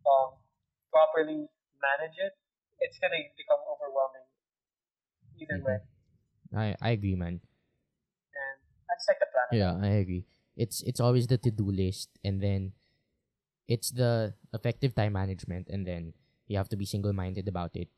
[0.08, 0.30] um
[0.92, 1.48] properly
[1.82, 2.34] manage it,
[2.80, 4.28] it's gonna become overwhelming.
[5.40, 5.66] Either Mhm.
[5.66, 5.80] way,
[6.54, 7.42] i i agree man
[8.36, 8.58] and
[8.98, 9.48] just like the plan.
[9.52, 12.72] yeah i agree it's it's always the to-do list and then
[13.68, 16.14] it's the effective time management and then
[16.48, 17.90] you have to be single-minded about it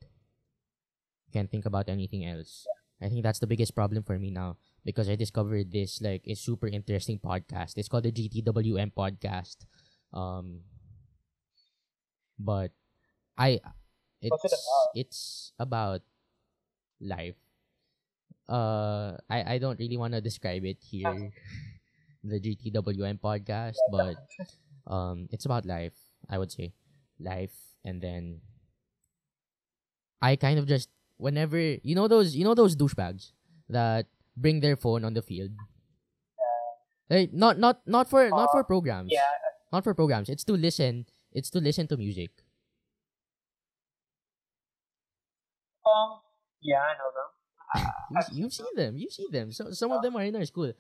[1.32, 2.66] can't think about anything else
[3.02, 6.36] i think that's the biggest problem for me now because i discovered this like a
[6.36, 9.66] super interesting podcast it's called the gtwm podcast
[10.14, 10.62] um
[12.40, 12.72] but
[13.38, 13.60] i
[14.22, 14.88] it's it about?
[14.96, 16.02] it's about
[17.02, 17.36] life
[18.50, 21.32] uh i i don't really want to describe it here
[22.24, 24.16] the GTWM podcast, but
[24.88, 25.94] um, it's about life.
[26.30, 26.74] I would say
[27.20, 28.40] life, and then
[30.22, 33.32] I kind of just whenever you know those you know those douchebags
[33.70, 35.52] that bring their phone on the field.
[37.10, 39.12] Like not not not for not for programs.
[39.12, 39.28] Yeah,
[39.72, 40.30] Not for programs.
[40.30, 41.06] It's to listen.
[41.34, 42.32] It's to listen to music.
[45.86, 46.20] um,
[46.62, 47.30] yeah, I know them.
[48.14, 48.98] You, you've seen them.
[48.98, 49.52] You see them.
[49.52, 50.72] So some of them are in our school.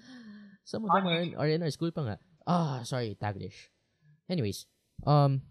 [0.63, 2.17] Some of them are in, are in our school pa nga.
[2.47, 3.67] Ah, sorry, Taglish.
[4.29, 4.65] Anyways,
[5.05, 5.41] um,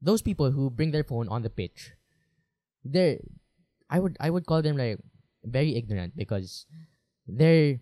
[0.00, 1.92] those people who bring their phone on the pitch,
[2.84, 3.18] they're,
[3.90, 5.02] I would I would call them like
[5.50, 6.66] very ignorant because
[7.26, 7.80] they're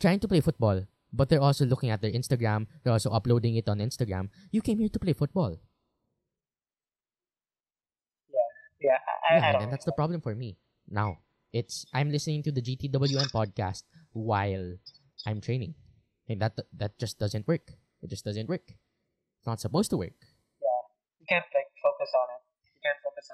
[0.00, 2.66] trying to play football, but they're also looking at their Instagram.
[2.82, 4.28] They're also uploading it on Instagram.
[4.50, 5.56] You came here to play football.
[8.80, 11.18] Yeah, I, I, I yeah, don't and that's the problem for me now.
[11.52, 14.76] It's I'm listening to the GTWM podcast while
[15.24, 15.74] I'm training,
[16.28, 17.72] and that that just doesn't work.
[18.02, 18.68] It just doesn't work.
[18.68, 20.20] It's not supposed to work.
[20.60, 20.82] Yeah,
[21.18, 22.42] you can't like focus on it.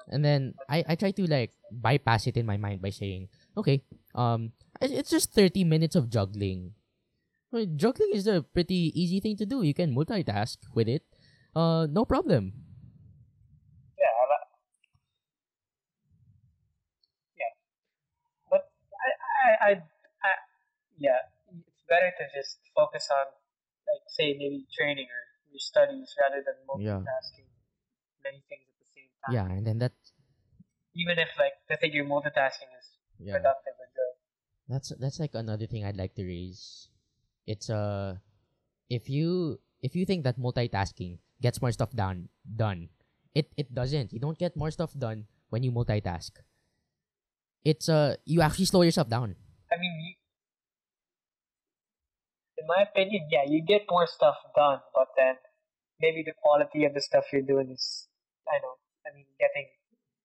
[0.07, 3.83] And then I I try to like bypass it in my mind by saying, okay,
[4.15, 6.73] um, it's just thirty minutes of juggling.
[7.51, 9.61] Well, juggling is a pretty easy thing to do.
[9.61, 11.03] You can multitask with it.
[11.55, 12.53] Uh, no problem.
[13.93, 14.49] Yeah, I-
[17.37, 17.53] yeah.
[18.49, 19.71] But I, I, I,
[20.25, 20.31] I,
[20.97, 23.29] yeah, it's better to just focus on,
[23.85, 25.21] like, say maybe training or
[25.53, 27.05] your studies rather than Yeah.
[27.05, 27.53] multitasking
[28.25, 28.72] many things at the same
[29.25, 29.33] time.
[29.35, 29.93] Yeah, and then that
[30.93, 33.33] Even if like the thing you're multitasking is yeah.
[33.33, 34.13] productive or good.
[34.69, 36.89] That's that's like another thing I'd like to raise.
[37.47, 38.21] It's uh
[38.89, 42.89] if you if you think that multitasking gets more stuff done done,
[43.33, 44.13] it it doesn't.
[44.13, 46.31] You don't get more stuff done when you multitask.
[47.65, 49.35] It's uh you actually slow yourself down.
[49.71, 50.13] I mean, you,
[52.61, 55.35] in my opinion, yeah, you get more stuff done, but then
[55.99, 58.07] maybe the quality of the stuff you're doing is,
[58.47, 59.67] I know, I mean, getting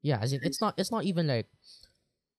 [0.02, 1.46] Yeah, as in, it's not it's not even like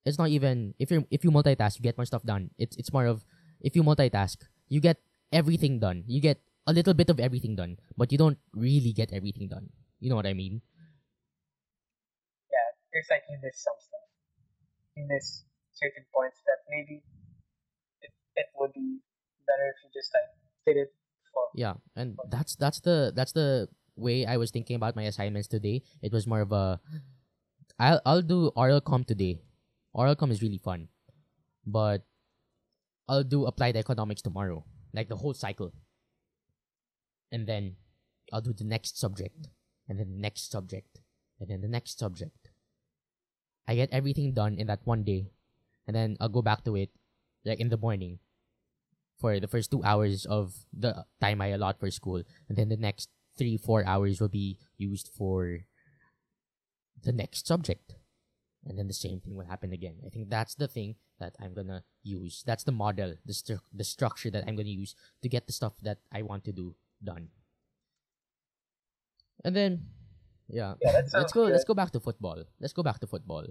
[0.04, 2.50] it's not even if you if you multitask you get more stuff done.
[2.58, 3.24] It's it's more of
[3.60, 4.98] if you multitask, you get
[5.32, 6.04] everything done.
[6.06, 9.70] You get a little bit of everything done, but you don't really get everything done.
[10.00, 10.62] You know what I mean?
[12.48, 14.08] Yeah, it's like you miss some stuff.
[14.96, 15.44] You miss
[15.76, 17.02] certain points that maybe
[18.00, 19.00] it, it would be
[19.46, 20.28] better if you just like
[20.64, 20.92] did it
[21.32, 23.68] for Yeah, and that's that's the that's the
[24.00, 25.82] way I was thinking about my assignments today.
[26.02, 26.80] It was more of a
[27.78, 29.40] I'll I'll do oral com today.
[29.92, 30.88] Oral com is really fun.
[31.66, 32.02] But
[33.08, 34.64] I'll do applied economics tomorrow.
[34.92, 35.72] Like the whole cycle.
[37.30, 37.76] And then
[38.32, 39.48] I'll do the next subject.
[39.88, 41.00] And then the next subject.
[41.38, 42.50] And then the next subject.
[43.68, 45.30] I get everything done in that one day.
[45.86, 46.90] And then I'll go back to it
[47.44, 48.18] like in the morning
[49.20, 52.76] for the first two hours of the time I allot for school, and then the
[52.76, 55.60] next three, four hours will be used for
[57.02, 57.94] the next subject.
[58.64, 59.96] And then the same thing will happen again.
[60.04, 62.42] I think that's the thing that I'm gonna use.
[62.46, 65.72] That's the model, the, stru- the structure that I'm gonna use to get the stuff
[65.82, 67.28] that I want to do done.
[69.44, 69.86] And then,
[70.48, 71.44] yeah, Yeah, let's go.
[71.44, 72.44] Let's go back to football.
[72.60, 73.46] Let's go back to football.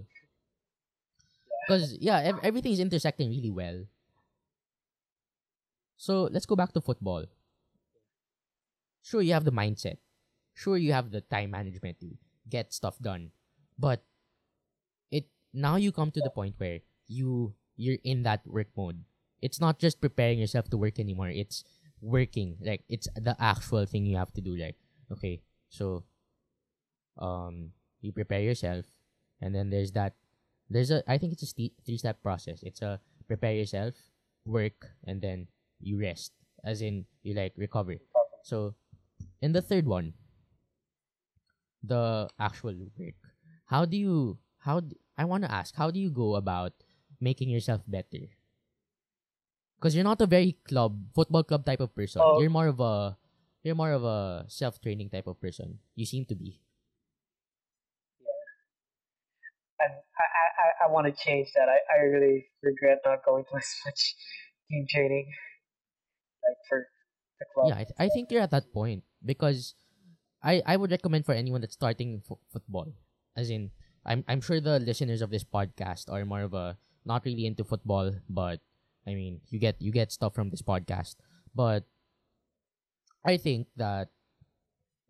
[1.66, 3.84] Because yeah, ev- everything is intersecting really well.
[5.96, 7.26] So let's go back to football.
[9.02, 9.98] Sure, you have the mindset.
[10.54, 12.16] Sure, you have the time management to
[12.48, 13.32] get stuff done.
[13.78, 14.04] But
[15.10, 19.04] it now you come to the point where you you're in that work mode.
[19.42, 21.28] It's not just preparing yourself to work anymore.
[21.30, 21.64] It's
[22.00, 22.56] working.
[22.60, 24.56] Like it's the actual thing you have to do.
[24.56, 24.76] Like
[25.12, 26.04] okay, so
[27.18, 28.86] um you prepare yourself,
[29.40, 30.14] and then there's that.
[30.70, 32.62] There's a I think it's a st- three step process.
[32.62, 33.94] It's a prepare yourself,
[34.46, 35.48] work, and then
[35.80, 36.32] you rest.
[36.64, 37.96] As in you like recover.
[38.44, 38.74] So
[39.42, 40.14] in the third one,
[41.82, 43.14] the actual work.
[43.66, 46.72] How do you how do, I want to ask, how do you go about
[47.20, 48.28] making yourself better?
[49.78, 52.20] Because you're not a very club football club type of person.
[52.24, 52.40] Oh.
[52.40, 53.16] You're more of a
[53.62, 55.78] you're more of a self training type of person.
[55.94, 56.60] You seem to be.
[58.20, 59.86] Yeah.
[59.86, 61.68] And I, I, I- I want to change that.
[61.68, 64.14] I, I really regret not going to as much
[64.68, 65.28] team training,
[66.44, 66.86] like for
[67.38, 67.68] the club.
[67.68, 69.74] Yeah, I, th- I think you're at that point because
[70.42, 72.92] I I would recommend for anyone that's starting fo- football,
[73.36, 73.70] as in
[74.04, 77.64] I'm I'm sure the listeners of this podcast are more of a not really into
[77.64, 78.60] football, but
[79.06, 81.16] I mean you get you get stuff from this podcast,
[81.54, 81.84] but
[83.24, 84.08] I think that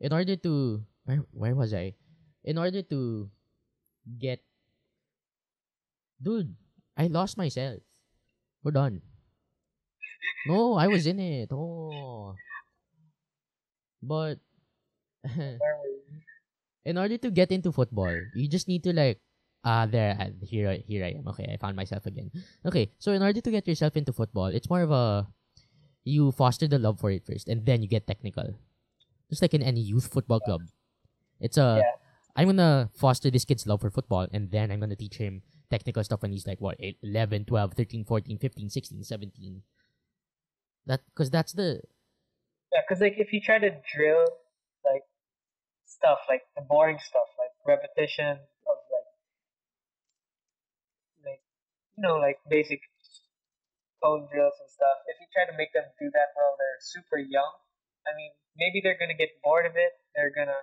[0.00, 1.94] in order to where where was I,
[2.42, 3.30] in order to
[4.18, 4.42] get,
[6.20, 6.54] dude,
[6.96, 7.80] I lost myself.
[8.62, 9.02] We're done.
[10.46, 11.52] No, I was in it.
[11.52, 12.34] Oh.
[14.02, 14.38] But
[15.24, 16.00] Where were you?
[16.84, 19.20] in order to get into football, you just need to like
[19.64, 21.28] ah there ah, here I- here I am.
[21.28, 22.30] Okay, I found myself again.
[22.64, 25.28] Okay, so in order to get yourself into football, it's more of a
[26.04, 28.56] you foster the love for it first and then you get technical.
[29.28, 30.62] Just like in any youth football club.
[31.40, 31.92] It's a Yeah.
[32.36, 36.02] I'm gonna foster this kid's love for football and then I'm gonna teach him technical
[36.02, 39.62] stuff when he's like what 8, 11, 12, 13, 14, 15, 16, 17.
[40.86, 41.82] That cuz that's the
[42.72, 44.26] Yeah, because like if you try to drill
[44.86, 45.02] like
[45.86, 49.08] stuff, like the boring stuff, like repetition of like
[51.26, 51.42] like
[51.96, 52.80] you know like basic
[54.02, 54.96] cone drills and stuff.
[55.10, 57.52] If you try to make them do that while they're super young,
[58.06, 59.92] I mean maybe they're gonna get bored of it.
[60.14, 60.62] They're gonna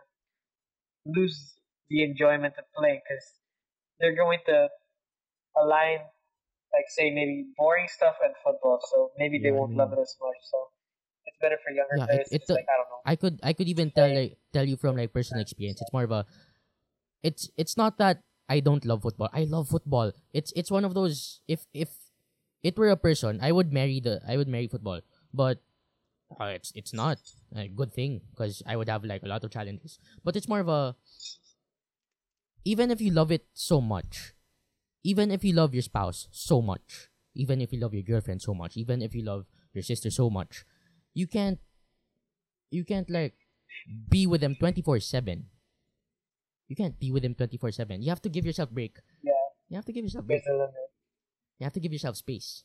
[1.06, 1.56] lose
[1.90, 3.24] the enjoyment of playing because
[4.00, 4.68] they're going to
[5.56, 6.00] align
[6.74, 8.80] like say maybe boring stuff and football.
[8.92, 10.36] So maybe they Yeah, I won't love mean- it as much.
[10.52, 10.58] So
[11.38, 12.30] it's better for younger Yeah, it- players.
[12.32, 13.02] it- like I don't know.
[13.06, 15.80] I could I could even tell like tell you from like personal experience.
[15.82, 16.26] It's more of a
[17.24, 19.30] it's it's not that I don't love football.
[19.34, 20.12] I love football.
[20.34, 21.90] It's it's one of those if if
[22.64, 25.02] it were a person, I would marry the I would marry football.
[25.34, 25.62] But
[26.40, 27.20] uh, it's it's not
[27.56, 30.00] a good thing because I would have like a lot of challenges.
[30.24, 30.96] But it's more of a
[32.66, 34.34] even if you love it so much,
[35.04, 38.54] even if you love your spouse so much, even if you love your girlfriend so
[38.54, 40.66] much, even if you love your sister so much,
[41.18, 41.58] you can't
[42.70, 43.34] you can't like
[44.10, 45.50] be with them 24/7.
[46.70, 48.04] You can't be with them 24/7.
[48.06, 49.00] You have to give yourself break.
[49.24, 49.34] Yeah,
[49.72, 50.44] You have to give yourself break.
[50.46, 50.88] there's a limit.
[51.58, 52.62] You have to give yourself space.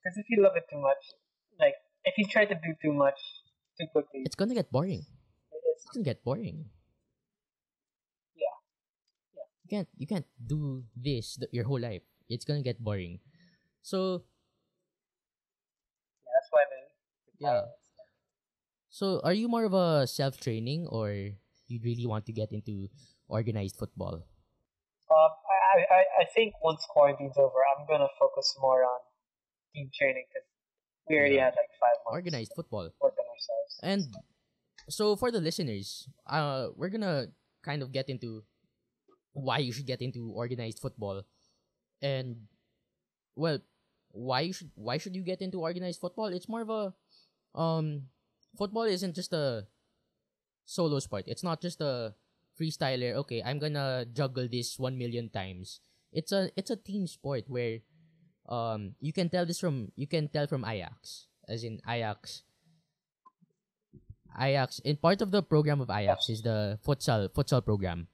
[0.00, 1.00] Because if you love it too much,
[1.58, 3.18] like if you try to do too much
[3.80, 5.04] too quickly, It's gonna get boring.
[5.52, 6.70] it's It's gonna get boring.
[8.36, 8.56] Yeah.
[9.36, 9.48] Yeah.
[9.64, 12.04] You can't you can't do this th- your whole life.
[12.28, 13.20] It's gonna get boring.
[13.84, 14.24] So
[16.24, 16.82] yeah, that's why they
[17.44, 17.68] Yeah.
[18.88, 21.10] so are you more of a self training or
[21.68, 22.88] you really want to get into
[23.28, 24.24] organized football?
[25.12, 29.00] Um, I, I I, I, I think once quarantine's over, I'm gonna focus more on
[29.74, 30.46] team training because
[31.08, 31.52] we already Yeah.
[31.52, 32.88] had like five months Organized football.
[32.88, 33.72] ourselves.
[33.82, 34.02] And
[34.88, 37.28] so for the listeners, uh, we're gonna
[37.62, 38.44] kind of get into
[39.34, 41.22] why you should get into organized football,
[42.00, 42.46] and
[43.34, 43.58] well,
[44.14, 46.30] why should why should you get into organized football?
[46.30, 46.94] It's more of a
[47.58, 48.06] um,
[48.56, 49.66] football isn't just a
[50.64, 51.24] solo sport.
[51.26, 52.14] It's not just a
[52.58, 53.14] freestyler.
[53.26, 55.80] Okay, I'm gonna juggle this one million times.
[56.12, 57.82] It's a it's a team sport where
[58.48, 62.42] um you can tell this from you can tell from Ajax as in Ajax
[64.38, 68.06] Ajax in part of the program of Ajax is the futsal futsal program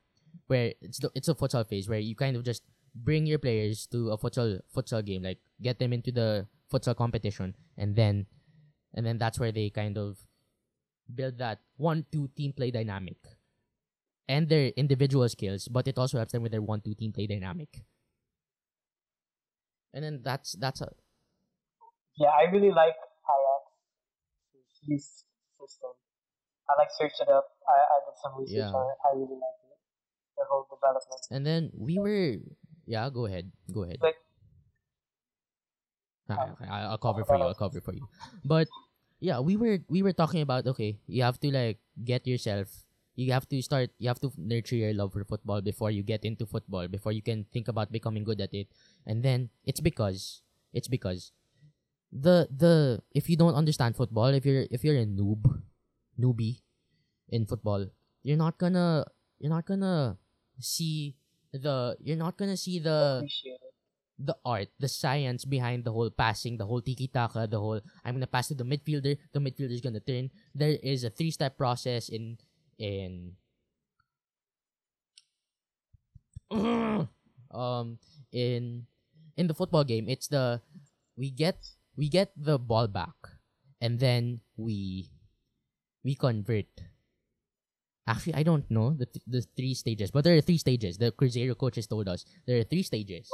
[0.46, 2.62] where it's the, it's a futsal phase where you kind of just
[2.94, 7.54] bring your players to a futsal futsal game like get them into the futsal competition
[7.76, 8.26] and then
[8.94, 10.18] and then that's where they kind of
[11.14, 13.16] build that one two team play dynamic
[14.28, 17.26] and their individual skills but it also helps them with their one two team play
[17.26, 17.82] dynamic
[19.92, 20.88] and then that's that's a
[22.16, 22.94] Yeah, I really like
[23.26, 23.64] Ajax.
[24.86, 25.04] His
[25.58, 25.92] system.
[26.68, 27.46] I like searched it up.
[27.66, 28.70] I, I did some research Yeah.
[28.76, 28.98] on it.
[29.02, 29.78] I really like it.
[30.38, 31.22] The whole development.
[31.30, 32.38] and then we were
[32.86, 34.16] yeah go ahead go ahead Like
[36.30, 37.46] Ah, okay, I- I'll cover for you.
[37.46, 38.06] I'll cover for you.
[38.44, 38.68] But
[39.20, 42.70] yeah, we were we were talking about okay, you have to like get yourself.
[43.18, 43.90] You have to start.
[43.98, 46.88] You have to nurture your love for football before you get into football.
[46.88, 48.68] Before you can think about becoming good at it.
[49.06, 51.32] And then it's because it's because
[52.12, 55.44] the the if you don't understand football, if you're if you're a noob,
[56.18, 56.62] newbie
[57.30, 57.86] in football,
[58.22, 59.04] you're not gonna
[59.38, 60.18] you're not gonna
[60.60, 61.16] see
[61.52, 63.28] the you're not gonna see the.
[64.20, 68.14] The art, the science behind the whole passing, the whole tiki taka, the whole I'm
[68.14, 70.30] gonna pass to the midfielder, the midfielder's gonna turn.
[70.54, 72.36] There is a three step process in
[72.78, 73.36] in
[77.50, 77.98] um
[78.32, 78.86] in
[79.36, 80.08] in the football game.
[80.08, 80.60] It's the
[81.16, 81.56] we get
[81.96, 83.16] we get the ball back
[83.80, 85.08] and then we
[86.04, 86.68] we convert.
[88.06, 90.98] Actually, I don't know the th- the three stages, but there are three stages.
[90.98, 93.30] The Cruzeiro coaches told us there are three stages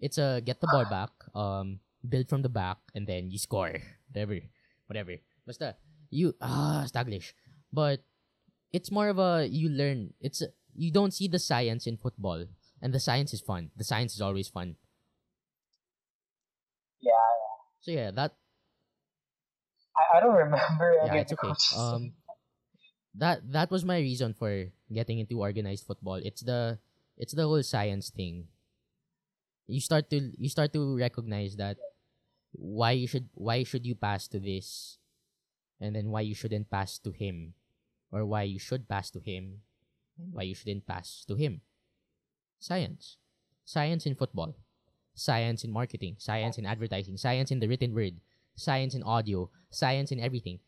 [0.00, 3.74] it's a get the ball back, um, build from the back, and then you score.
[4.10, 4.40] Whatever,
[4.86, 5.14] whatever.
[5.46, 5.76] Basta,
[6.10, 7.32] you ah staglish.
[7.72, 8.00] But
[8.72, 10.14] it's more of a you learn.
[10.20, 12.46] It's a, you don't see the science in football,
[12.80, 13.70] and the science is fun.
[13.76, 14.76] The science is always fun.
[17.00, 17.56] Yeah, yeah.
[17.80, 18.36] So yeah, that
[19.96, 21.52] I, I don't remember yeah, it's okay.
[21.76, 22.12] Um,
[23.18, 26.20] that that was my reason for getting into organized football.
[26.22, 26.78] It's the
[27.16, 28.46] it's the whole science thing.
[29.68, 31.76] You start to you start to recognize that
[32.52, 34.96] why you should why should you pass to this,
[35.78, 37.52] and then why you shouldn't pass to him,
[38.10, 39.60] or why you should pass to him,
[40.16, 41.60] and why you shouldn't pass to him.
[42.58, 43.20] Science,
[43.64, 44.56] science in football,
[45.14, 48.24] science in marketing, science in advertising, science in the written word,
[48.56, 50.58] science in audio, science in everything.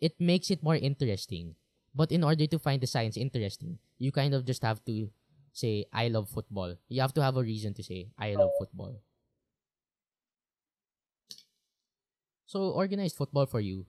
[0.00, 1.54] It makes it more interesting.
[1.94, 5.10] But in order to find the science interesting, you kind of just have to
[5.52, 6.76] say, I love football.
[6.88, 9.00] You have to have a reason to say, I love football.
[12.46, 13.86] So, organized football for you,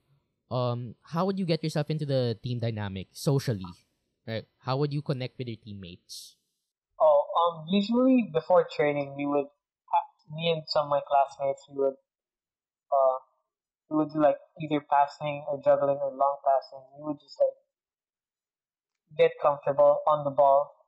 [0.51, 3.65] um, how would you get yourself into the team dynamic socially?
[4.27, 4.45] Right?
[4.59, 6.35] How would you connect with your teammates?
[6.99, 9.47] Oh, um, usually before training, we would,
[10.29, 11.97] me and some of my classmates, we would,
[12.93, 13.17] uh,
[13.89, 16.85] we would do like either passing or juggling or long passing.
[16.99, 17.57] We would just like
[19.17, 20.80] get comfortable on the ball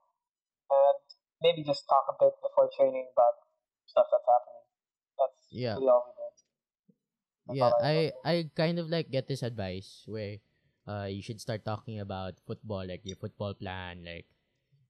[1.43, 3.35] maybe just talk a bit before training about
[3.85, 4.65] stuff that's happening.
[5.19, 5.75] That's Yeah.
[5.75, 6.33] really all we did.
[7.47, 8.23] That's yeah, I I.
[8.25, 10.37] I kind of like get this advice where
[10.87, 14.27] uh you should start talking about football, like your football plan, like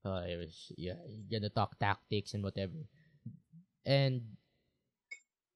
[0.06, 2.86] uh it was yeah, you're gonna talk tactics and whatever.
[3.86, 4.38] And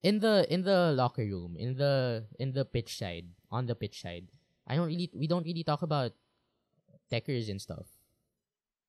[0.02, 4.00] in the in the locker room, in the in the pitch side, on the pitch
[4.02, 4.28] side,
[4.66, 6.12] I don't really we don't really talk about
[7.10, 7.86] techers and stuff.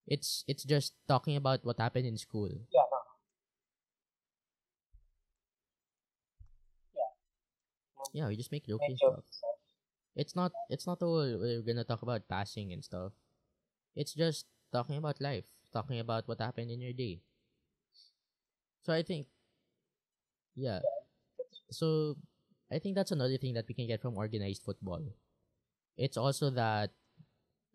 [0.09, 2.49] It's it's just talking about what happened in school.
[2.49, 2.99] Yeah, no.
[8.13, 9.37] Yeah, we just make jokes Make jokes.
[9.37, 9.49] stuff.
[10.15, 13.13] It's not it's not all we're gonna talk about passing and stuff.
[13.95, 17.21] It's just talking about life, talking about what happened in your day.
[18.83, 19.27] So I think
[20.55, 20.79] yeah.
[21.71, 22.17] So
[22.71, 25.01] I think that's another thing that we can get from organized football.
[25.97, 26.91] It's also that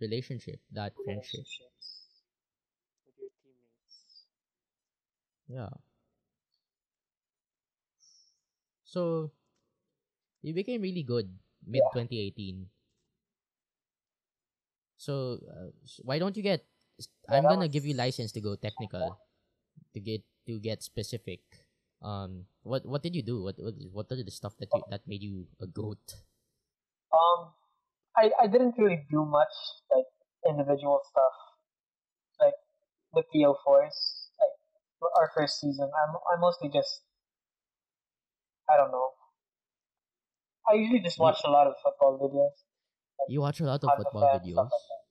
[0.01, 1.45] relationship, that friendship.
[1.45, 1.89] Relationships
[3.07, 4.27] with your teammates.
[5.49, 5.69] Yeah.
[8.85, 9.33] So
[10.43, 11.27] you became really good
[11.67, 12.69] mid 2018.
[14.97, 15.71] So uh,
[16.03, 16.65] why don't you get?
[17.29, 19.19] I'm that gonna give you license to go technical.
[19.95, 21.41] to get to get specific,
[22.03, 23.43] um, what what did you do?
[23.43, 26.01] What what what are the stuff that you that made you a goat?
[27.13, 27.53] Um,
[28.17, 29.55] I I didn't really do much
[29.91, 30.07] like
[30.47, 31.35] individual stuff,
[32.41, 32.55] like
[33.15, 33.59] the O4s.
[33.65, 34.24] Like for
[35.17, 37.03] our first season, I'm I mostly just
[38.69, 39.09] I don't know.
[40.69, 42.57] I usually just watch a lot of football videos.
[43.29, 44.57] You watch a lot of football fan, stuff videos.
[44.57, 45.05] like that.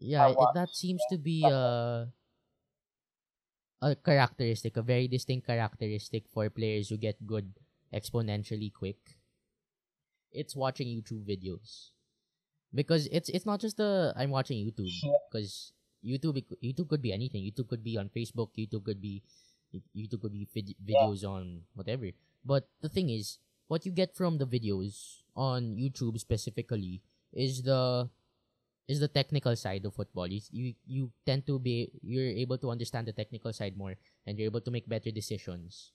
[0.00, 2.10] Yeah, it, that seems to be stuff like a
[3.82, 7.54] uh, a characteristic, a very distinct characteristic for players who get good
[7.94, 8.98] exponentially quick.
[10.32, 11.90] It's watching YouTube videos.
[12.74, 14.92] Because it's it's not just the I'm watching YouTube
[15.30, 15.72] because
[16.04, 17.42] YouTube could- YouTube could be anything.
[17.42, 19.22] YouTube could be on Facebook, YouTube could be
[19.94, 21.04] YouTube could be vid- Yeah.
[21.04, 22.08] videos on whatever.
[22.44, 23.38] But the thing is,
[23.68, 28.08] what you get from the videos on YouTube specifically is the
[28.88, 30.26] is the technical side of football.
[30.26, 33.92] You, you you tend to be you're able to understand the technical side more
[34.24, 35.92] and you're able to make better decisions.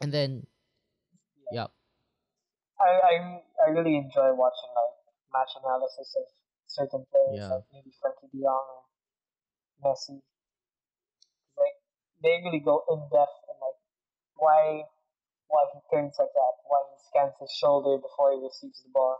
[0.00, 0.46] And then
[1.50, 1.66] yeah,
[2.78, 3.14] I, I
[3.66, 4.94] I really enjoy watching like
[5.32, 6.26] match analysis of
[6.66, 7.60] certain players, Yeah.
[7.60, 8.82] like maybe Frenkie De Jong or
[9.82, 10.20] Messi.
[11.56, 11.76] Like
[12.22, 13.78] they really go in depth and like
[14.36, 14.84] why
[15.48, 19.18] why he turns like that, why he scans his shoulder before he receives the ball,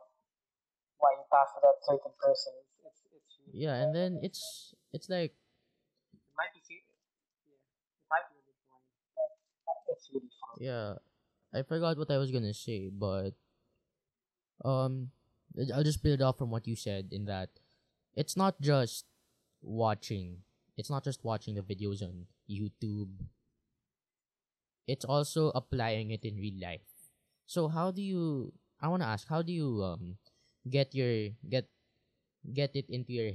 [0.99, 2.53] why he passes that certain person.
[2.61, 5.33] It's it's, it's really yeah, and then it's it's like
[6.13, 10.55] it might be yeah, it might be bit boring, but it's really fun.
[10.61, 10.99] yeah,
[11.55, 13.33] I forgot what I was gonna say, but
[14.65, 15.11] um,
[15.75, 17.49] I'll just build off from what you said in that
[18.15, 19.05] it's not just
[19.63, 20.45] watching.
[20.77, 23.13] It's not just watching the videos on YouTube.
[24.87, 26.85] It's also applying it in real life.
[27.47, 28.53] So how do you?
[28.81, 30.17] I want to ask, how do you um
[30.69, 31.69] get your get
[32.53, 33.31] get it into your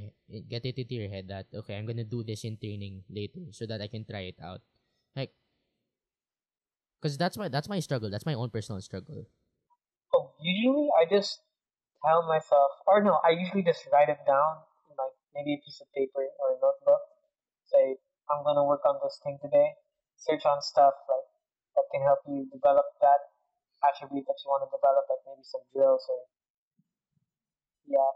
[0.48, 3.66] get it into your head that okay, I'm gonna do this in training later so
[3.66, 4.62] that I can try it out,
[5.16, 5.34] like,
[7.02, 8.10] cause that's my that's my struggle.
[8.10, 9.28] That's my own personal struggle.
[10.14, 11.42] Oh, usually I just
[12.06, 14.64] tell myself, or no, I usually just write it down,
[14.98, 17.02] like maybe a piece of paper or a notebook.
[17.70, 17.98] Say,
[18.30, 19.76] I'm gonna work on this thing today.
[20.18, 21.28] Search on stuff like
[21.76, 23.32] that can help you develop that
[23.82, 26.20] attribute that you want to develop, like maybe some drills or
[27.90, 28.12] yeah,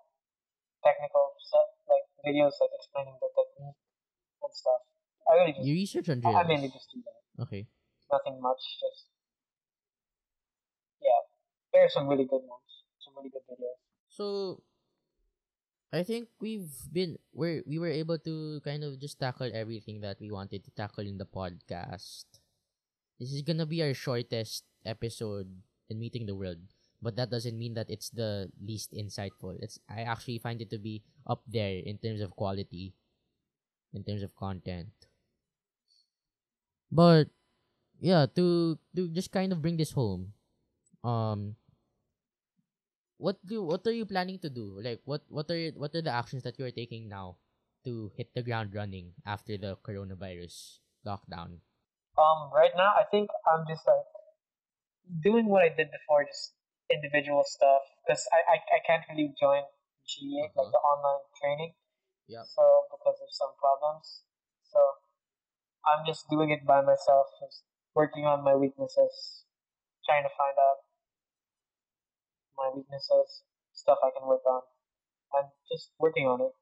[0.86, 3.80] technical stuff, like videos like explaining the technique
[4.46, 4.82] and stuff.
[5.26, 6.48] I really just, You research on I I drills.
[6.48, 7.20] mainly just do that.
[7.50, 7.66] Okay.
[8.14, 9.10] Nothing much, just
[11.02, 11.22] yeah.
[11.74, 12.64] There are some really good ones,
[13.14, 13.80] good videos.
[14.10, 14.62] So
[15.93, 20.20] I think we've been we we were able to kind of just tackle everything that
[20.20, 22.26] we wanted to tackle in the podcast.
[23.20, 25.47] This is gonna be our shortest episode
[25.89, 26.60] in meeting the world,
[27.01, 29.56] but that doesn't mean that it's the least insightful.
[29.62, 32.91] It's I actually find it to be up there in terms of quality,
[33.93, 34.91] in terms of content.
[36.91, 37.32] But
[37.99, 40.36] yeah, to to just kind of bring this home,
[41.03, 41.56] um,
[43.18, 44.80] what do what are you planning to do?
[44.82, 47.38] Like what what are what are the actions that you are taking now
[47.86, 51.61] to hit the ground running after the coronavirus lockdown?
[52.18, 54.07] Um, right now I think I'm just like
[55.22, 56.55] doing what I did before, just
[56.91, 59.63] individual stuff, because I, I I can't really join
[60.05, 60.61] G8 Uh-huh.
[60.61, 61.72] like the online training.
[62.28, 62.45] Yep.
[62.53, 62.63] So
[62.93, 64.26] because of some problems,
[64.66, 64.80] so
[65.86, 69.45] I'm just doing it by myself, just working on my weaknesses,
[70.05, 70.85] trying to find out
[72.58, 73.43] my weaknesses,
[73.74, 74.62] stuff I can work on,
[75.36, 76.53] I'm just working on it.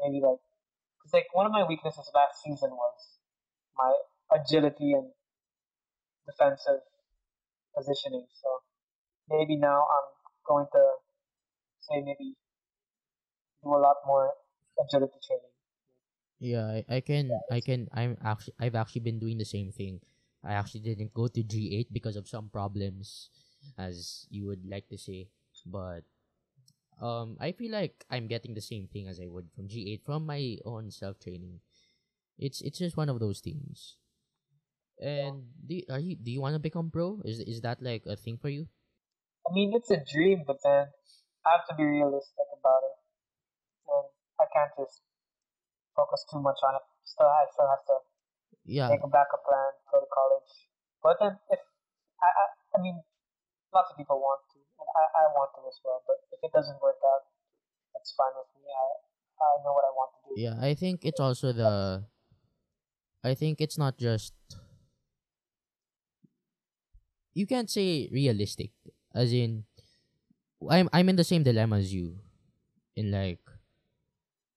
[0.00, 0.40] Maybe like,
[1.02, 3.20] cause like one of my weaknesses last season was
[3.76, 3.92] my
[4.32, 5.10] agility and
[6.26, 6.82] defensive
[7.76, 8.26] positioning.
[8.42, 8.48] So
[9.28, 10.08] maybe now I'm
[10.46, 10.82] going to
[11.80, 12.34] say maybe
[13.62, 14.32] do a lot more
[14.80, 15.54] agility training.
[16.40, 20.00] Yeah, I, I can I can I'm actually I've actually been doing the same thing.
[20.42, 23.28] I actually didn't go to G8 because of some problems,
[23.78, 25.28] as you would like to say,
[25.66, 26.04] but
[27.00, 30.26] um I feel like I'm getting the same thing as I would from G8 from
[30.26, 31.60] my own self training.
[32.38, 33.96] It's it's just one of those things.
[35.00, 37.20] And do you, are you do you want to become pro?
[37.24, 38.68] Is is that like a thing for you?
[39.48, 40.88] I mean, it's a dream, but then
[41.44, 42.96] I have to be realistic about it,
[43.88, 44.06] and
[44.40, 45.02] I can't just
[45.96, 46.82] focus too much on it.
[47.04, 47.96] Still, I still have to
[48.64, 50.50] Yeah, make a backup plan, go to college.
[51.02, 51.60] But then, if
[52.22, 52.44] I, I,
[52.78, 53.02] I mean,
[53.74, 56.02] lots of people want to, and I, I want to as well.
[56.06, 57.30] But if it doesn't work out,
[57.94, 58.66] that's fine with me.
[58.70, 58.86] I,
[59.40, 60.32] I know what I want to do.
[60.40, 62.04] Yeah, I think it's also the
[63.24, 64.34] I think it's not just
[67.34, 68.70] you can't say realistic
[69.14, 69.64] as in
[70.68, 72.18] I'm I'm in the same dilemma as you
[72.96, 73.40] in like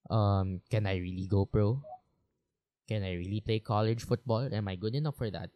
[0.09, 1.81] Um, can I really go pro?
[2.87, 4.47] Can I really play college football?
[4.53, 5.49] Am I good enough for that?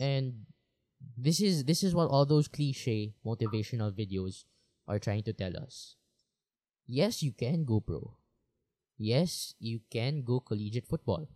[0.00, 0.46] And
[1.16, 4.44] this is this is what all those cliche motivational videos
[4.88, 5.96] are trying to tell us.
[6.86, 8.14] Yes, you can go pro.
[8.98, 11.28] Yes, you can go collegiate football.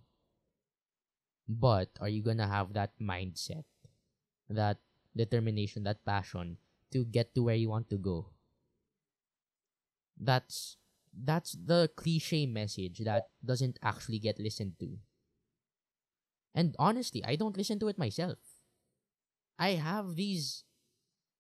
[1.48, 3.64] But are you gonna have that mindset,
[4.48, 4.78] that
[5.16, 6.58] determination, that passion
[6.92, 8.30] to get to where you want to go?
[10.16, 10.76] That's
[11.12, 14.98] that's the cliche message that doesn't actually get listened to.
[16.54, 18.38] And honestly, I don't listen to it myself.
[19.60, 20.64] I have these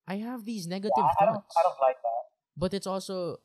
[0.06, 1.54] I have these negative Yeah, I, thoughts.
[1.58, 2.24] I don't like that.
[2.56, 3.40] But it's also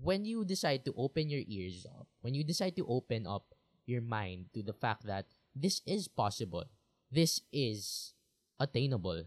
[0.00, 3.54] when you decide to open your ears up, when you decide to open up
[3.86, 6.64] your mind to the fact that this is possible,
[7.12, 8.14] this is
[8.58, 9.24] attainable,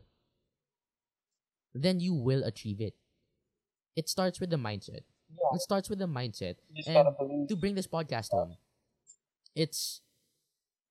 [1.73, 2.95] then you will achieve it.
[3.95, 5.03] It starts with the mindset.
[5.29, 6.57] Yeah, It starts with the mindset.
[6.85, 8.55] And to bring this podcast home,
[9.55, 10.01] it's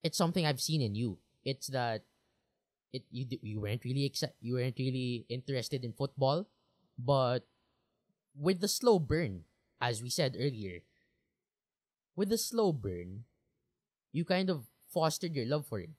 [0.03, 1.19] it's something I've seen in you.
[1.45, 2.05] It's that
[2.97, 6.49] it you you weren't really exci- you weren't really interested in football,
[6.99, 7.45] but
[8.37, 9.45] with the slow burn,
[9.81, 10.81] as we said earlier,
[12.17, 13.25] with the slow burn,
[14.13, 15.91] you kind of fostered your love for it.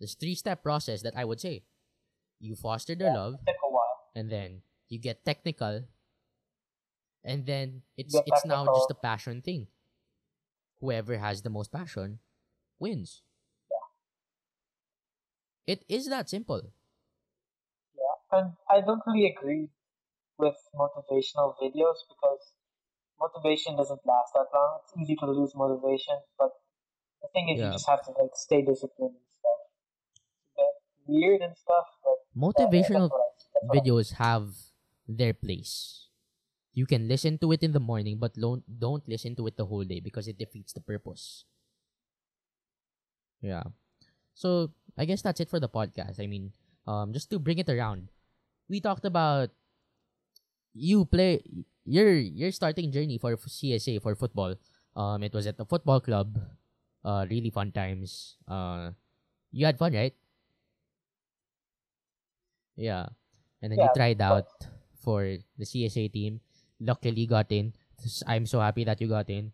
[0.00, 1.64] This three step process that I would say.
[2.38, 4.12] You foster the Yeah, love, It took a while.
[4.14, 5.84] and then you get technical
[7.24, 9.66] and then it's Get it's now just a passion thing
[10.80, 12.18] whoever has the most passion
[12.78, 13.22] wins
[15.66, 16.72] it is that simple
[17.94, 19.70] Yeah, and I don't really agree
[20.38, 22.54] with motivational videos because
[23.20, 24.80] motivation doesn't last that long.
[24.84, 26.52] It's easy to lose motivation, but
[27.22, 27.66] the thing is, Yeah.
[27.66, 29.60] you just have to like stay disciplined and stuff.
[30.36, 30.74] It's a bit
[31.06, 34.52] weird and stuff, but motivational that's what I, that's what I- videos have
[35.08, 36.08] their place
[36.74, 39.66] you can listen to it in the morning but don't don't listen to it the
[39.66, 41.44] whole day because it defeats the purpose
[43.40, 43.62] yeah
[44.34, 46.52] so i guess that's it for the podcast i mean
[46.86, 48.08] um just to bring it around
[48.68, 49.50] we talked about
[50.74, 51.40] you play
[51.84, 54.54] your your starting journey for csa for football
[54.96, 56.38] um it was at the football club
[57.04, 58.90] uh really fun times uh
[59.52, 60.14] you had fun right
[62.76, 63.06] yeah
[63.62, 64.46] and then you tried out
[65.06, 66.40] for the CSA team.
[66.80, 67.72] Luckily got in.
[68.26, 69.52] I'm so happy that you got in.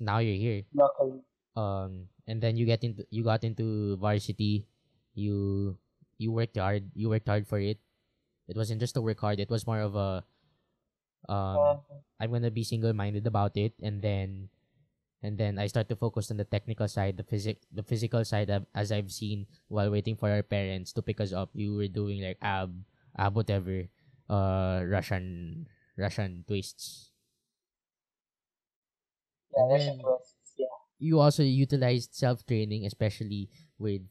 [0.00, 0.62] Now you're here.
[0.74, 1.22] luckily.
[1.56, 4.66] Um, and then you get into you got into varsity.
[5.14, 5.78] You
[6.18, 6.90] you worked hard.
[6.94, 7.78] You worked hard for it.
[8.48, 9.40] It wasn't just to work hard.
[9.40, 10.24] It was more of a
[11.28, 11.80] um,
[12.20, 14.48] i'm gonna be single minded about it, and then
[15.22, 18.50] and then I start to focus on the technical side, the physic the physical side
[18.50, 21.50] of, as I've seen while waiting for our parents to pick us up.
[21.54, 22.72] You were doing like ab
[23.16, 23.88] ab whatever,
[24.30, 25.66] uh Russian
[25.96, 27.12] Russian twists.
[29.56, 30.00] yeah, And then-
[31.04, 34.08] You also utilized self training, especially with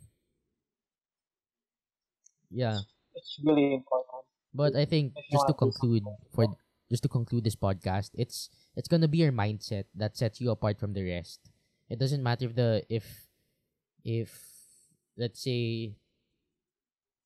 [2.53, 2.77] yeah.
[3.17, 4.21] it's really important.
[4.53, 6.05] But I think just to conclude
[6.37, 6.45] for
[6.93, 10.77] just to conclude this podcast, it's it's gonna be your mindset that sets you apart
[10.77, 11.41] from the rest.
[11.89, 13.05] It doesn't matter if the if
[14.05, 14.29] if
[15.17, 15.97] let's say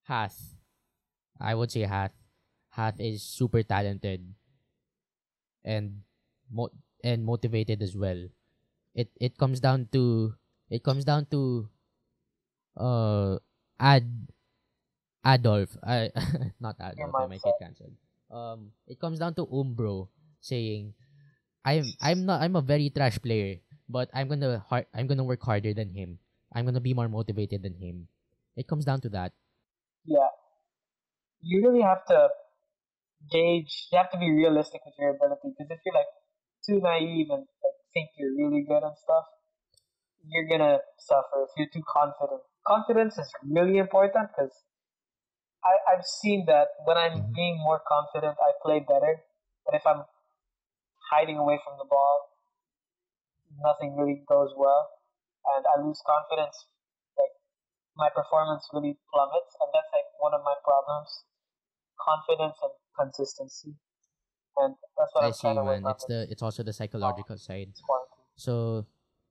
[0.07, 0.55] Hath,
[1.43, 2.15] I would say Hath,
[2.71, 4.23] Hath is super talented
[5.65, 6.07] and
[6.49, 6.71] mo-
[7.03, 8.31] and motivated as well.
[8.97, 10.33] It it comes down to
[10.69, 11.69] it comes down to
[12.77, 13.37] uh
[13.79, 14.05] Ad
[15.25, 15.77] Adolf.
[15.83, 16.11] I
[16.59, 17.19] not Adolf.
[17.19, 17.95] I might get cancelled.
[18.31, 20.09] Um, it comes down to Umbro
[20.41, 20.93] saying,
[21.65, 25.41] "I'm I'm not I'm a very trash player, but I'm gonna har- I'm gonna work
[25.43, 26.19] harder than him.
[26.53, 28.07] I'm gonna be more motivated than him."
[28.57, 29.33] It comes down to that.
[30.05, 30.29] Yeah,
[31.41, 32.29] you really have to
[33.31, 33.87] gauge.
[33.91, 36.11] You have to be realistic with your ability because if you're like
[36.65, 37.45] too naive and
[37.97, 39.25] think you're really good and stuff,
[40.27, 41.43] you're gonna suffer.
[41.43, 44.53] If you're too confident, confidence is really important because
[45.63, 47.33] I I've seen that when I'm Mhm.
[47.35, 49.23] being more confident, I play better.
[49.65, 50.05] But if I'm
[51.09, 52.29] hiding away from the ball,
[53.59, 54.89] nothing really goes well,
[55.55, 56.67] and I lose confidence.
[57.17, 57.33] Like
[57.95, 61.25] my performance really plummets, and that's like one of my problems:
[61.99, 63.75] confidence and consistency.
[64.57, 65.83] And that's what I I'm see, man.
[65.85, 67.73] It's the it's also the psychological side.
[68.35, 68.85] So,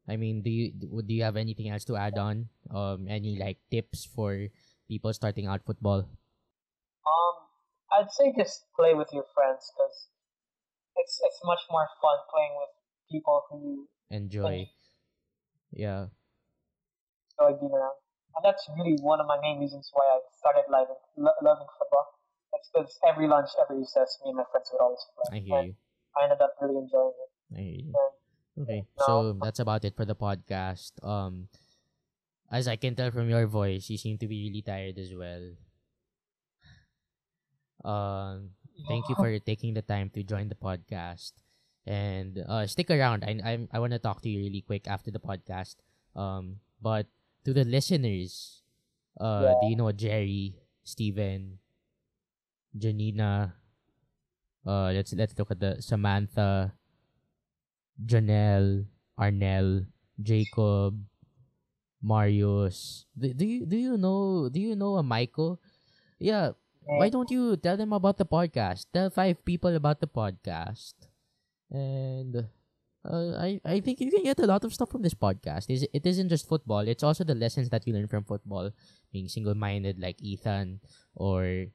[0.08, 2.48] I mean, do you do you have anything else to add on?
[2.70, 4.48] Um, any like tips for
[4.88, 6.06] people starting out football?
[7.06, 7.34] Um,
[7.90, 10.08] I'd say just play with your friends because
[10.96, 12.72] it's it's much more fun playing with
[13.10, 14.70] people who you Enjoy.
[15.72, 16.06] Yeah.
[17.38, 17.98] enjoy being around.
[18.36, 22.15] And that's really one of my main reasons why I started loving, lo- loving football.
[22.72, 25.26] Because every lunch, every recess, me and my friends would always play.
[25.32, 25.74] I hear And you.
[26.16, 27.30] I ended up really enjoying it.
[27.52, 28.06] I- hear
[28.56, 30.96] And Okay, so that's about it for the podcast.
[31.04, 31.48] Um,
[32.50, 35.44] as I can tell from your voice, you seem to be really tired as well.
[37.84, 38.50] Um,
[38.88, 41.32] thank you for taking the time to join the podcast,
[41.86, 43.24] and uh, stick around.
[43.24, 45.76] I I'm, I want to talk to you really quick after the podcast.
[46.16, 47.06] Um, but
[47.44, 48.62] to the listeners,
[49.20, 49.54] uh, Yeah.
[49.60, 51.58] do you know Jerry, Steven,
[52.76, 53.54] Janina?
[54.66, 56.74] Uh, let's let's look at the Samantha.
[57.96, 58.84] Janelle,
[59.18, 59.86] Arnell,
[60.20, 61.00] Jacob,
[62.02, 63.06] Marius.
[63.16, 65.60] Do, do you do you know do you know a Michael?
[66.18, 66.52] Yeah,
[66.84, 68.86] why don't you tell them about the podcast?
[68.92, 70.94] Tell five people about the podcast.
[71.70, 72.46] And
[73.02, 75.70] uh, I I think you can get a lot of stuff from this podcast.
[75.70, 78.70] Is it isn't just football, it's also the lessons that you learn from football.
[79.12, 80.80] Being single minded like Ethan
[81.14, 81.66] or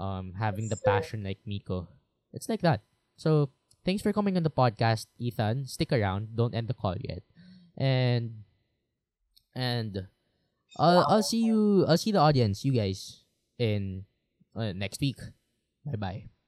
[0.00, 1.88] um having the passion like Miko.
[2.32, 2.80] It's like that.
[3.20, 3.50] So
[3.84, 5.66] thanks for coming on the podcast, Ethan.
[5.68, 6.36] Stick around.
[6.36, 7.22] Don't end the call yet.
[7.76, 8.44] And
[9.54, 10.08] and
[10.78, 13.24] I'll I'll see you I'll see the audience, you guys,
[13.58, 14.04] in
[14.56, 15.20] uh, next week.
[15.84, 16.39] Bye bye.